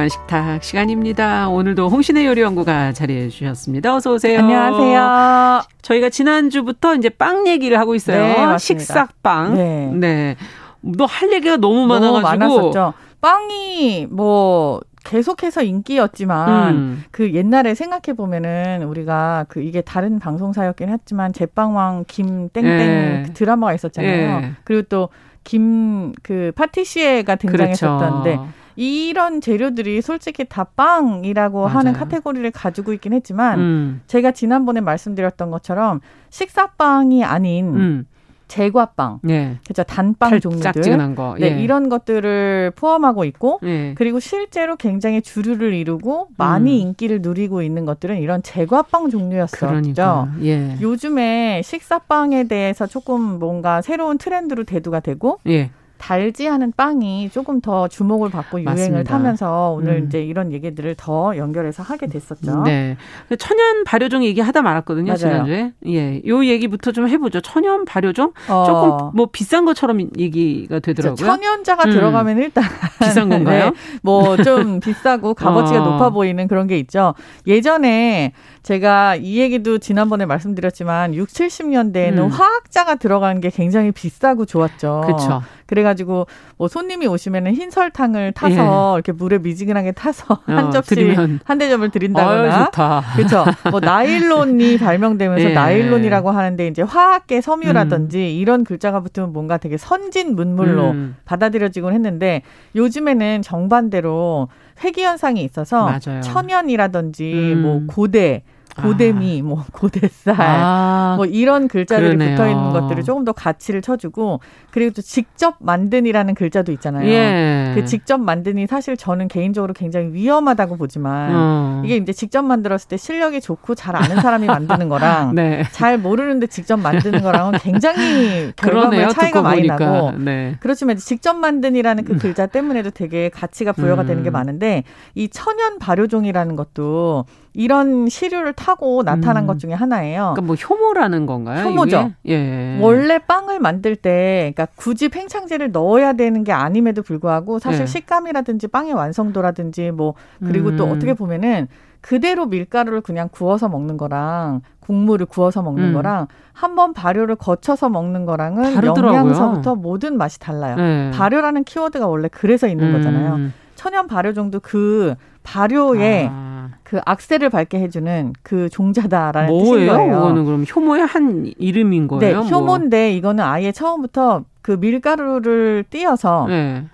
[0.00, 1.48] 건강한 식탁 시간입니다.
[1.50, 3.94] 오늘도 홍신의 요리 연구가 자리해 주셨습니다.
[3.94, 4.38] 어서 오세요.
[4.38, 5.62] 안녕하세요.
[5.82, 8.22] 저희가 지난주부터 이제 빵 얘기를 하고 있어요.
[8.52, 9.54] 네, 식사빵.
[9.54, 9.90] 네.
[9.94, 10.36] 네.
[10.80, 12.22] 너 할 얘기가 너무 많아 가지고.
[12.22, 12.94] 많았었죠.
[13.20, 17.04] 빵이 뭐 계속해서 인기였지만 음.
[17.10, 23.22] 그 옛날에 생각해 보면은 우리가 그 이게 다른 방송사였긴 했지만 제빵왕 김땡땡 예.
[23.26, 24.40] 그 드라마가 있었잖아요.
[24.44, 24.52] 예.
[24.64, 25.08] 그리고 또
[25.42, 28.48] 김 그 파티시에가 등장했었던데 그렇죠.
[28.80, 31.78] 이런 재료들이 솔직히 다 빵이라고 맞아요.
[31.78, 34.00] 하는 카테고리를 가지고 있긴 했지만 음.
[34.06, 36.00] 제가 지난번에 말씀드렸던 것처럼
[36.30, 38.06] 식사빵이 아닌 음.
[38.48, 39.58] 제과빵, 네.
[39.68, 41.36] 그죠 단빵 종류들, 거.
[41.38, 41.62] 네, 예.
[41.62, 43.94] 이런 것들을 포함하고 있고, 예.
[43.96, 46.88] 그리고 실제로 굉장히 주류를 이루고 많이 음.
[46.88, 49.66] 인기를 누리고 있는 것들은 이런 제과빵 종류였었죠.
[49.68, 50.32] 그러니까.
[50.42, 50.76] 예.
[50.80, 55.70] 요즘에 식사빵에 대해서 조금 뭔가 새로운 트렌드로 대두가 되고, 예.
[56.00, 59.10] 달지 않은 빵이 조금 더 주목을 받고 유행을 맞습니다.
[59.10, 60.06] 타면서 오늘 음.
[60.06, 62.62] 이제 이런 얘기들을 더 연결해서 하게 됐었죠.
[62.62, 62.96] 네.
[63.38, 65.18] 천연 발효종 얘기하다 말았거든요, 맞아요.
[65.18, 65.72] 지난주에.
[65.86, 66.22] 예.
[66.26, 67.42] 요 얘기부터 좀 해보죠.
[67.42, 68.32] 천연 발효종?
[68.48, 68.64] 어.
[68.66, 71.16] 조금 뭐 비싼 것처럼 얘기가 되더라고요.
[71.16, 71.90] 천연자가 음.
[71.90, 72.64] 들어가면 일단.
[73.00, 73.66] 비싼 건가요?
[73.66, 73.72] 네.
[74.02, 75.84] 뭐좀 비싸고 값어치가 어.
[75.84, 77.14] 높아 보이는 그런 게 있죠.
[77.46, 78.32] 예전에
[78.62, 82.28] 제가 이 얘기도 지난번에 말씀드렸지만 6, 70년대에는 음.
[82.28, 85.02] 화학자가 들어가는 게 굉장히 비싸고 좋았죠.
[85.04, 85.42] 그렇죠.
[85.70, 88.96] 그래가지고 뭐 손님이 오시면은 흰 설탕을 타서 예.
[88.96, 91.38] 이렇게 물에 미지근하게 타서 어, 한 접시 드리면.
[91.44, 92.70] 한 대접을 드린다거나
[93.14, 93.44] 그렇죠.
[93.70, 95.54] 뭐 나일론이 발명되면서 예.
[95.54, 98.22] 나일론이라고 하는데 이제 화학계 섬유라든지 음.
[98.22, 101.16] 이런 글자가 붙으면 뭔가 되게 선진 문물로 음.
[101.24, 102.42] 받아들여지곤 했는데
[102.74, 104.48] 요즘에는 정반대로
[104.82, 106.20] 회귀 현상이 있어서 맞아요.
[106.22, 107.62] 천연이라든지 음.
[107.62, 108.42] 뭐 고대
[108.82, 109.44] 고대미, 아.
[109.44, 111.14] 뭐 고대살, 아.
[111.16, 112.30] 뭐 이런 글자들이 그러네요.
[112.36, 117.08] 붙어 있는 것들을 조금 더 가치를 쳐주고 그리고 또 직접 만든이라는 글자도 있잖아요.
[117.08, 117.72] 예.
[117.74, 121.82] 그 직접 만든이 사실 저는 개인적으로 굉장히 위험하다고 보지만 어.
[121.84, 125.64] 이게 이제 직접 만들었을 때 실력이 좋고 잘 아는 사람이 만드는 거랑 네.
[125.72, 129.78] 잘 모르는데 직접 만드는 거랑은 굉장히 결과물 차이가 많이 보니까.
[129.78, 130.56] 나고 네.
[130.60, 134.06] 그렇지만 직접 만든이라는 그 글자 때문에도 되게 가치가 부여가 음.
[134.06, 139.46] 되는 게 많은데 이 천연 발효종이라는 것도 이런 시류를 타고 나타난 음.
[139.46, 140.34] 것 중에 하나예요.
[140.34, 141.64] 그러니까 뭐 효모라는 건가요?
[141.64, 142.12] 효모죠.
[142.28, 142.78] 예.
[142.80, 147.86] 원래 빵을 만들 때 그러니까 굳이 팽창제를 넣어야 되는 게 아님에도 불구하고 사실 예.
[147.86, 150.76] 식감이라든지 빵의 완성도라든지 뭐 그리고 음.
[150.76, 151.66] 또 어떻게 보면은
[152.00, 155.92] 그대로 밀가루를 그냥 구워서 먹는 거랑 국물을 구워서 먹는 음.
[155.92, 159.18] 거랑 한 번 발효를 거쳐서 먹는 거랑은 다르더라고요.
[159.18, 160.76] 영양서부터 모든 맛이 달라요.
[160.76, 161.10] 네.
[161.12, 162.92] 발효라는 키워드가 원래 그래서 있는 음.
[162.92, 163.50] 거잖아요.
[163.76, 166.49] 천연 발효종도 그 발효에 아.
[166.90, 169.62] 그 악셀을 밟게 해주는 그 종자다라는 뭐예요?
[169.78, 170.14] 뜻인 거예요.
[170.16, 172.42] 그거는 그럼 효모의 한 이름인 거예요?
[172.42, 173.16] 네, 효모인데 뭐.
[173.16, 176.84] 이거는 아예 처음부터 그 밀가루를 띄어서 네.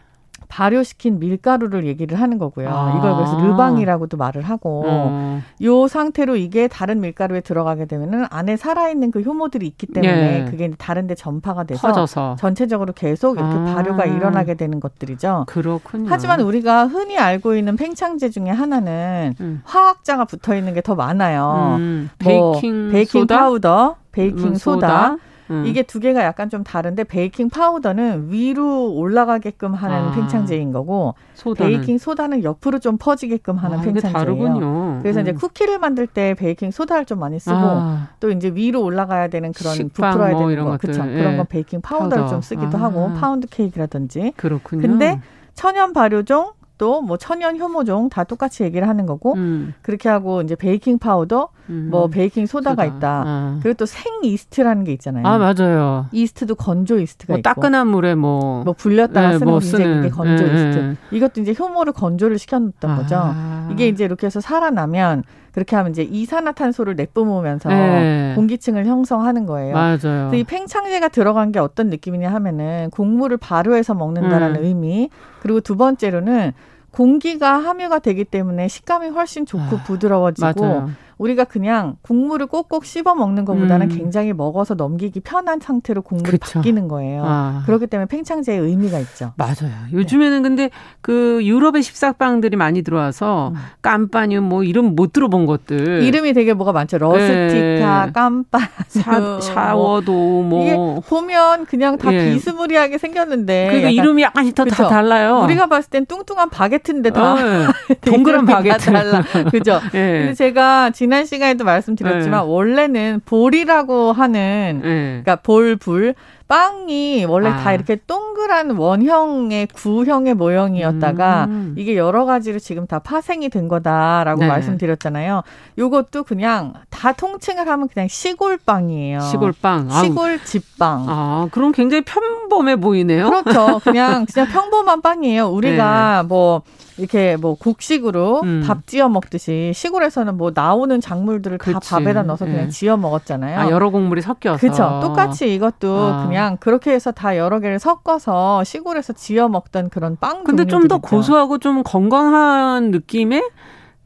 [0.49, 2.69] 발효시킨 밀가루를 얘기를 하는 거고요.
[2.71, 2.95] 아.
[2.99, 5.43] 이걸 그래서 levain이라고도 말을 하고 어.
[5.63, 10.51] 요 상태로 이게 다른 밀가루에 들어가게 되면은 안에 살아있는 그 효모들이 있기 때문에 예.
[10.51, 12.37] 그게 다른 데 전파가 돼서 퍼져서.
[12.39, 13.75] 전체적으로 계속 이렇게 아.
[13.75, 15.45] 발효가 일어나게 되는 것들이죠.
[15.49, 16.07] 그렇군요.
[16.09, 19.61] 하지만 우리가 흔히 알고 있는 팽창제 중에 하나는 음.
[19.65, 21.77] 화학 자가 붙어 있는 게 더 많아요.
[21.81, 22.11] 음.
[22.23, 23.39] 뭐 베이킹, 베이킹 소다?
[23.39, 25.17] 파우더, 베이킹 음, 소다,
[25.51, 25.65] 음.
[25.67, 30.13] 이게 두 개가 약간 좀 다른데 베이킹 파우더는 위로 올라가게끔 하는 아.
[30.13, 31.71] 팽창제인 거고 소다는.
[31.73, 35.01] 베이킹 소다는 옆으로 좀 퍼지게끔 하는 아, 팽창제예요.
[35.03, 35.23] 그래서 음.
[35.23, 38.09] 이제 쿠키를 만들 때 베이킹 소다를 좀 많이 쓰고 아.
[38.21, 41.03] 또 이제 위로 올라가야 되는 그런 부풀어야 뭐 되는 거 그렇죠.
[41.09, 41.15] 예.
[41.15, 42.31] 그런 건 베이킹 파우더를 파우더.
[42.31, 43.13] 좀 쓰기도 하고 아.
[43.21, 44.33] 파운드 케이크라든지.
[44.37, 44.83] 그렇군요.
[44.83, 45.21] 근데
[45.55, 49.75] 천연 발효종 또 뭐 천연 효모종 다 똑같이 얘기를 하는 거고 음.
[49.83, 51.89] 그렇게 하고 이제 베이킹 파우더 음.
[51.91, 52.97] 뭐 베이킹 소다가 소다.
[52.97, 53.23] 있다.
[53.27, 53.59] 아.
[53.63, 55.27] 그리고 또 생 이스트라는 게 있잖아요.
[55.27, 56.07] 아 맞아요.
[56.13, 60.45] 이스트도 건조 이스트가 뭐 있고 따끈한 물에 뭐뭐 불렸다가 네, 쓰는 뭐 쓰는 게 건조
[60.45, 60.79] 네, 이스트.
[60.79, 60.97] 네.
[61.17, 62.97] 이것도 이제 효모를 건조를 시켜놓던 아.
[62.97, 63.35] 거죠.
[63.73, 65.23] 이게 이제 이렇게 해서 살아나면
[65.57, 68.35] 그렇게 하면 이제 이산화탄소를 내뿜으면서 네.
[68.35, 69.73] 공기층을 형성하는 거예요.
[69.73, 69.97] 맞아요.
[70.29, 74.65] 그래서 이 팽창제가 들어간 게 어떤 느낌이냐 하면은 곡물을 발효해서 먹는다라는 음.
[74.65, 75.09] 의미.
[75.41, 76.53] 그리고 두 번째로는
[76.91, 80.91] 공기가 함유가 되기 때문에 식감이 훨씬 좋고 아, 부드러워지고 맞아요.
[81.19, 83.97] 우리가 그냥 국물을 꼭꼭 씹어 먹는 것보다는 음.
[83.97, 86.59] 굉장히 먹어서 넘기기 편한 상태로 국물이 그쵸.
[86.59, 87.23] 바뀌는 거예요.
[87.25, 87.63] 아.
[87.65, 89.33] 그렇기 때문에 팽창제의 의미가 있죠.
[89.37, 89.73] 맞아요.
[89.93, 90.49] 요즘에는 네.
[90.49, 93.55] 근데 그 유럽의 식사빵들이 많이 들어와서 음.
[93.81, 96.99] 깜빠뉴 뭐 이름 못 들어본 것들 이름이 되게 뭐가 많죠.
[96.99, 98.13] 러스티카, 네.
[98.13, 100.13] 깜빠뉴, 샤, 샤워도
[100.43, 102.33] 뭐 이게 보면 그냥 다 네.
[102.35, 105.41] 비스무리하게 생겼는데 그러니까 이름이 약간씩 더다 달라요.
[105.45, 107.37] 우리가 봤을 땐 뚱뚱한 바게트인데 다 어,
[107.89, 107.95] 네.
[108.05, 109.23] 동그란 바게트 달라.
[109.51, 109.81] 그죠?
[109.93, 110.21] 네.
[110.27, 112.53] 근데 제가 지난 시간에도 말씀드렸지만 네.
[112.53, 115.23] 원래는 볼이라고 하는 네.
[115.25, 116.15] 그러니까 볼 불
[116.49, 117.57] 빵이 원래 아.
[117.57, 121.75] 다 이렇게 동그란 원형의 구형의 모형이었다가 음.
[121.77, 124.47] 이게 여러 가지로 지금 다 파생이 된 거다라고 네.
[124.47, 125.43] 말씀드렸잖아요.
[125.77, 129.21] 요것도 그냥 다 통칭을 하면 그냥 시골빵이에요.
[129.21, 129.91] 시골빵.
[129.91, 131.07] 시골 집빵.
[131.09, 133.29] 아, 그럼 굉장히 편범해 보이네요.
[133.29, 133.81] 그렇죠.
[133.83, 135.49] 그냥 그냥 평범한 빵이에요.
[135.49, 136.29] 우리가 네.
[136.29, 136.63] 뭐
[136.99, 138.65] 이렇게 뭐 곡식으로 음.
[138.67, 141.73] 밥 지어 먹듯이 시골에서는 뭐 나오는 작물들을 그치.
[141.73, 142.69] 다 밥에다 넣어서 그냥 네.
[142.71, 143.59] 지어 먹었잖아요.
[143.61, 144.59] 아, 여러 곡물이 섞여서.
[144.59, 145.01] 그렇죠.
[145.03, 146.27] 똑같이 이것도 아.
[146.27, 150.99] 그냥 그렇게 해서 다 여러 개를 섞어서 시골에서 지어 먹던 그런 빵 근데 좀 더
[150.99, 153.43] 고소하고 좀 건강한 느낌의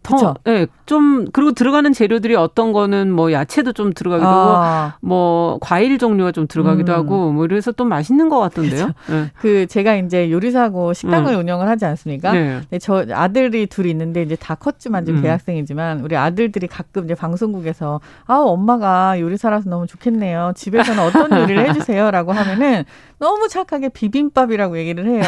[0.02, 4.94] 더, 예, 네, 좀, 그리고 들어가는 재료들이 어떤 거는 뭐 야채도 좀 들어가기도 아.
[4.94, 6.96] 하고, 뭐 과일 종류가 좀 들어가기도 음.
[6.98, 8.86] 하고, 뭐 이래서 또 맛있는 것 같던데요.
[9.10, 9.30] 네.
[9.38, 11.40] 그 제가 이제 요리사고 식당을 음.
[11.40, 12.32] 운영을 하지 않습니까?
[12.32, 12.60] 네.
[12.80, 15.22] 저 아들이 둘이 있는데 이제 다 컸지만 지금 음.
[15.22, 20.52] 대학생이지만 우리 아들들이 가끔 이제 방송국에서 아 엄마가 요리사라서 너무 좋겠네요.
[20.56, 22.84] 집에서는 어떤 요리를 해주세요라고 하면은
[23.20, 25.22] 너무 착하게 비빔밥이라고 얘기를 해요.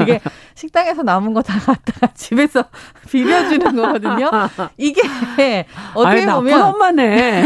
[0.00, 0.20] 이게
[0.54, 2.64] 식당에서 남은 거 다 갖다가 집에서
[3.08, 4.30] 비벼주는 거거든요.
[4.76, 5.00] 이게
[5.94, 7.44] 어떻게 아니, 보면 엄마네.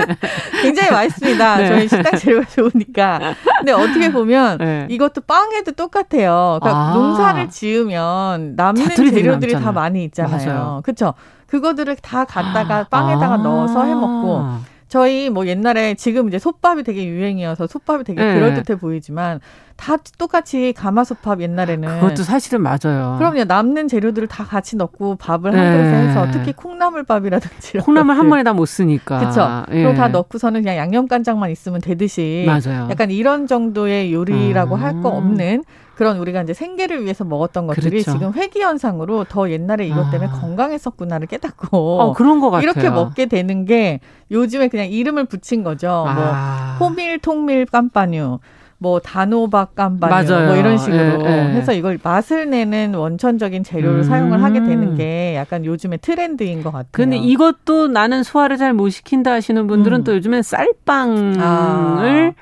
[0.62, 1.56] 굉장히 맛있습니다.
[1.58, 1.68] 네.
[1.68, 3.34] 저희 식당 재료가 좋으니까.
[3.58, 4.86] 근데 어떻게 보면 네.
[4.90, 6.58] 이것도 빵에도 똑같아요.
[6.60, 6.94] 그러니까 아.
[6.94, 10.80] 농사를 지으면 남는 재료들이 다 많이 있잖아요.
[10.84, 11.14] 그렇죠?
[11.46, 13.38] 그거들을 다 갖다가 빵에다가 아.
[13.38, 14.44] 넣어서 해 먹고
[14.88, 18.34] 저희 뭐 옛날에 지금 이제 솥밥이 되게 유행이어서 솥밥이 되게 네.
[18.34, 19.40] 그럴듯해 보이지만
[19.76, 23.16] 다 똑같이 가마솥밥 옛날에는 그것도 사실은 맞아요.
[23.18, 26.08] 그럼요 남는 재료들을 다 같이 넣고 밥을 한 그릇에 네.
[26.08, 29.64] 해서 특히 콩나물밥이라든지 콩나물 한 번에 다못 쓰니까 그렇죠.
[29.70, 29.82] 예.
[29.82, 32.88] 그리고 다 넣고서는 그냥 양념 간장만 있으면 되듯이 맞아요.
[32.90, 34.82] 약간 이런 정도의 요리라고 음.
[34.82, 35.62] 할거 없는
[35.98, 38.12] 그런 우리가 이제 생계를 위해서 먹었던 것들이 그렇죠.
[38.12, 40.40] 지금 회귀 현상으로 더 옛날에 이것 때문에 아.
[40.40, 42.62] 건강했었구나를 깨닫고 어, 그런 것 같아요.
[42.70, 43.98] 이렇게 먹게 되는 게
[44.30, 45.88] 요즘에 그냥 이름을 붙인 거죠.
[45.88, 46.76] 뭐 아.
[46.78, 48.38] 뭐 호밀, 통밀, campagne.
[48.80, 51.56] 뭐 단호박 campagne 뭐 이런 식으로 예, 예.
[51.56, 54.02] 해서 이걸 맛을 내는 원천적인 재료를 음.
[54.04, 56.86] 사용을 하게 되는 게 약간 요즘의 트렌드인 것 같아요.
[56.92, 60.04] 근데 이것도 나는 소화를 잘 못 시킨다 하시는 분들은 음.
[60.04, 62.32] 또 요즘엔 쌀빵을 아.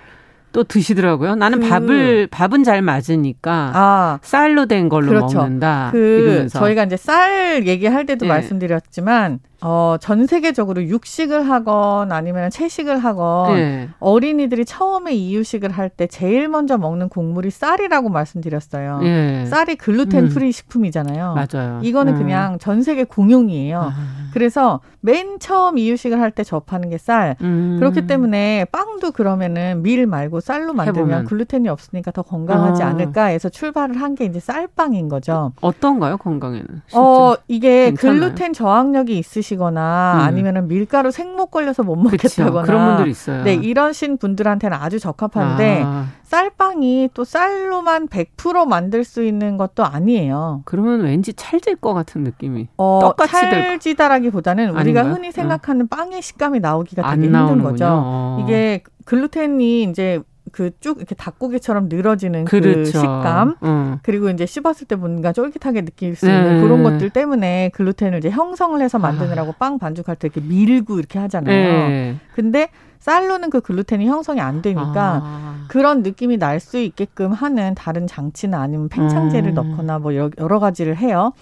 [0.57, 1.35] 또 드시더라고요.
[1.35, 5.37] 나는 그, 밥을 밥은 잘 맞으니까 아, 쌀로 된 걸로 그렇죠.
[5.37, 5.91] 먹는다.
[5.93, 6.59] 그 이러면서.
[6.61, 8.29] 저희가 이제 쌀 얘기할 때도 네.
[8.29, 13.89] 말씀드렸지만 어, 전 세계적으로 육식을 하건 아니면 채식을 하건 네.
[14.01, 18.99] 어린이들이 처음에 이유식을 할 때 제일 먼저 먹는 곡물이 쌀이라고 말씀드렸어요.
[19.01, 19.47] 네.
[19.47, 20.51] 쌀이 gluten free 음.
[20.53, 21.35] 식품이잖아요.
[21.35, 21.81] 맞아요.
[21.83, 22.19] 이거는 음.
[22.19, 23.81] 그냥 전 세계 공용이에요.
[23.81, 23.95] 아.
[24.35, 27.37] 그래서 맨 처음 이유식을 할 때 접하는 게 쌀.
[27.41, 27.77] 음.
[27.79, 31.25] 그렇기 때문에 빵도 그러면은 밀 말고 쌀로 만들면 해보면.
[31.25, 32.89] 글루텐이 없으니까 더 건강하지 아.
[32.89, 35.53] 않을까 해서 출발을 한 게 이제 쌀빵인 거죠.
[35.61, 36.67] 어떤가요, 건강에는?
[36.87, 36.99] 실제?
[36.99, 38.21] 어, 이게 괜찮아요?
[38.21, 40.21] 글루텐 저항력이 있으 시 드시거나 음.
[40.21, 43.45] 아니면은 밀가루 생목 걸려서 못 먹겠다거나 그쵸, 그런 분들 있어요.
[43.45, 46.07] 네, 이러신 분들한테는 아주 적합한데 아.
[46.25, 50.63] 쌀빵이 또 쌀로만 100% 만들 수 있는 것도 아니에요.
[50.65, 52.69] 그러면 왠지 찰질 것 같은 느낌이.
[52.77, 55.15] 어, 똑같이 찰지다라기보다는 우리가 아닌가요?
[55.15, 55.89] 흔히 생각하는 어.
[55.89, 57.63] 빵의 식감이 나오기가 되게 힘든.
[57.63, 57.87] 거죠.
[57.89, 58.43] 어.
[58.43, 60.21] 이게 글루텐이 이제
[60.53, 62.93] 그쭉 이렇게 닭고기처럼 늘어지는 그 그렇죠.
[62.93, 63.99] 그 식감 음.
[64.03, 66.61] 그리고 이제 씹었을 때 뭔가 쫄깃하게 느낄 수 있는 네.
[66.61, 69.55] 그런 것들 때문에 글루텐을 이제 형성을 해서 만드느라고 아.
[69.59, 71.89] 빵 반죽할 때 이렇게 밀고 이렇게 하잖아요.
[71.89, 72.17] 네.
[72.35, 72.69] 근데
[73.01, 75.65] 쌀로는 그 글루텐이 형성이 안 되니까 아.
[75.69, 79.55] 그런 느낌이 날 수 있게끔 하는 다른 장치나 아니면 팽창제를 음.
[79.55, 81.33] 넣거나 뭐 여러, 여러 가지를 해요.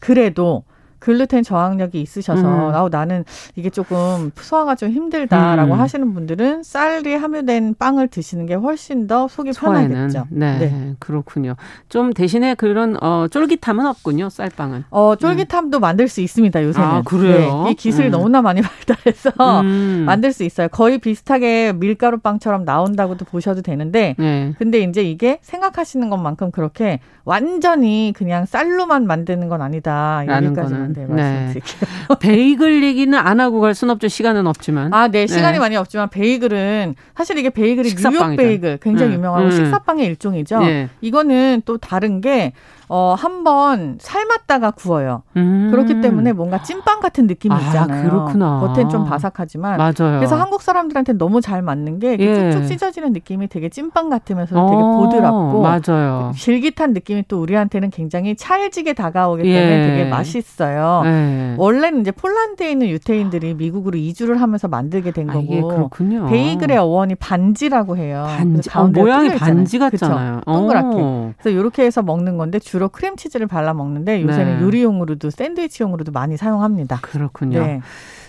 [0.00, 0.64] 그래도
[1.02, 2.74] 글루텐 저항력이 있으셔서 음.
[2.74, 3.24] 아우 나는
[3.56, 5.80] 이게 조금 소화가 좀 힘들다라고 음.
[5.80, 9.90] 하시는 분들은 쌀이 함유된 빵을 드시는 게 훨씬 더 속이 소화에는.
[9.90, 10.26] 편하겠죠.
[10.30, 11.56] 네, 네, 그렇군요.
[11.88, 14.28] 좀 대신에 그런 어, 쫄깃함은 없군요.
[14.28, 14.84] 쌀빵은.
[14.90, 15.80] 어, 쫄깃함도 음.
[15.80, 16.62] 만들 수 있습니다.
[16.62, 16.88] 요새는.
[16.88, 17.64] 아, 그래요?
[17.64, 18.12] 네, 이 기술이 음.
[18.12, 19.32] 너무나 많이 발달해서
[19.62, 20.04] 음.
[20.06, 20.68] 만들 수 있어요.
[20.68, 24.54] 거의 비슷하게 밀가루 빵처럼 나온다고도 보셔도 되는데 네.
[24.56, 30.24] 근데 이제 이게 생각하시는 것만큼 그렇게 완전히 그냥 쌀로만 만드는 건 아니다.
[30.28, 31.80] 여기까지 만 네, 말씀드릴게요.
[32.08, 32.14] 네.
[32.20, 34.06] 베이글 얘기는 안 하고 갈 순 없죠.
[34.08, 34.92] 시간은 없지만.
[34.92, 35.26] 아, 네.
[35.26, 35.58] 시간이 네.
[35.58, 38.24] 많이 없지만 베이글은 사실 이게 베이글이 식사빵이죠.
[38.24, 39.16] 뉴욕 베이글 굉장히 네.
[39.16, 39.50] 유명하고 음.
[39.50, 40.58] 식사빵의 일종이죠.
[40.60, 40.88] 네.
[41.00, 42.52] 이거는 또 다른 게
[42.88, 45.22] 어, 한 번 삶았다가 구워요.
[45.36, 45.68] 음.
[45.72, 48.08] 그렇기 때문에 뭔가 찐빵 같은 느낌이 아, 있잖아요.
[48.08, 48.60] 그렇구나.
[48.60, 49.78] 겉엔 좀 바삭하지만.
[49.78, 50.18] 맞아요.
[50.18, 52.52] 그래서 한국 사람들한테 너무 잘 맞는 게 예.
[52.52, 55.60] 쭉쭉 찢어지는 느낌이 되게 찐빵 같으면서 어, 되게 보드랍고.
[55.62, 56.32] 맞아요.
[56.36, 59.86] 질깃한 느낌이 또 우리한테는 굉장히 찰지게 다가오기 때문에 예.
[59.88, 60.81] 되게 맛있어요.
[61.04, 61.54] 예.
[61.58, 65.70] 원래는 이제 폴란드에 있는 유태인들이 미국으로 이주를 하면서 만들게 된 아, 거고.
[65.70, 66.26] 아, 그렇군요.
[66.26, 68.24] 베이글의 어원이 반지라고 해요.
[68.28, 68.70] 반지.
[68.74, 70.40] 어, 모양이 반지 같잖아요.
[70.40, 70.52] 그쵸?
[70.52, 70.96] 동그랗게.
[70.96, 71.32] 오.
[71.38, 74.64] 그래서 이렇게 해서 먹는 건데 주로 크림치즈를 발라 먹는데 요새는 네.
[74.64, 76.98] 요리용으로도 샌드위치용으로도 많이 사용합니다.
[77.02, 77.60] 그렇군요.
[77.64, 77.80] 네.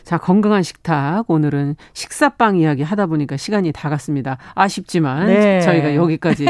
[0.04, 1.24] 자, 건강한 식탁.
[1.30, 4.38] 오늘은 식사빵 이야기 하다 보니까 시간이 다 갔습니다.
[4.54, 5.62] 아쉽지만 네.
[5.62, 6.47] 저희가 여기까지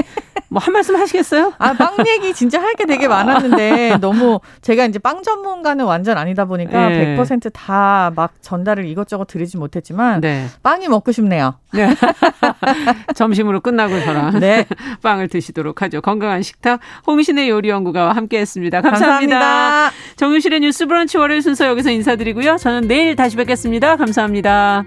[0.49, 1.53] 뭐 한 말씀 하시겠어요?
[1.57, 6.45] 아, 빵 얘기 진짜 할 게 되게 많았는데 너무 제가 이제 빵 전문가는 완전 아니다
[6.45, 7.15] 보니까 네.
[7.17, 10.47] 100%다 막 전달을 이것저것 드리지 못했지만 네.
[10.63, 11.55] 빵이 먹고 싶네요.
[11.73, 11.95] 네.
[13.15, 14.65] 점심으로 끝나고 저랑 네.
[15.01, 16.01] 빵을 드시도록 하죠.
[16.01, 18.81] 건강한 식탁 홍신의 요리연구가와 함께했습니다.
[18.81, 19.39] 감사합니다.
[19.39, 19.91] 감사합니다.
[20.15, 22.57] 정유실의 뉴스 브런치 월요일 순서 여기서 인사드리고요.
[22.57, 23.95] 저는 내일 다시 뵙겠습니다.
[23.97, 24.85] 감사합니다.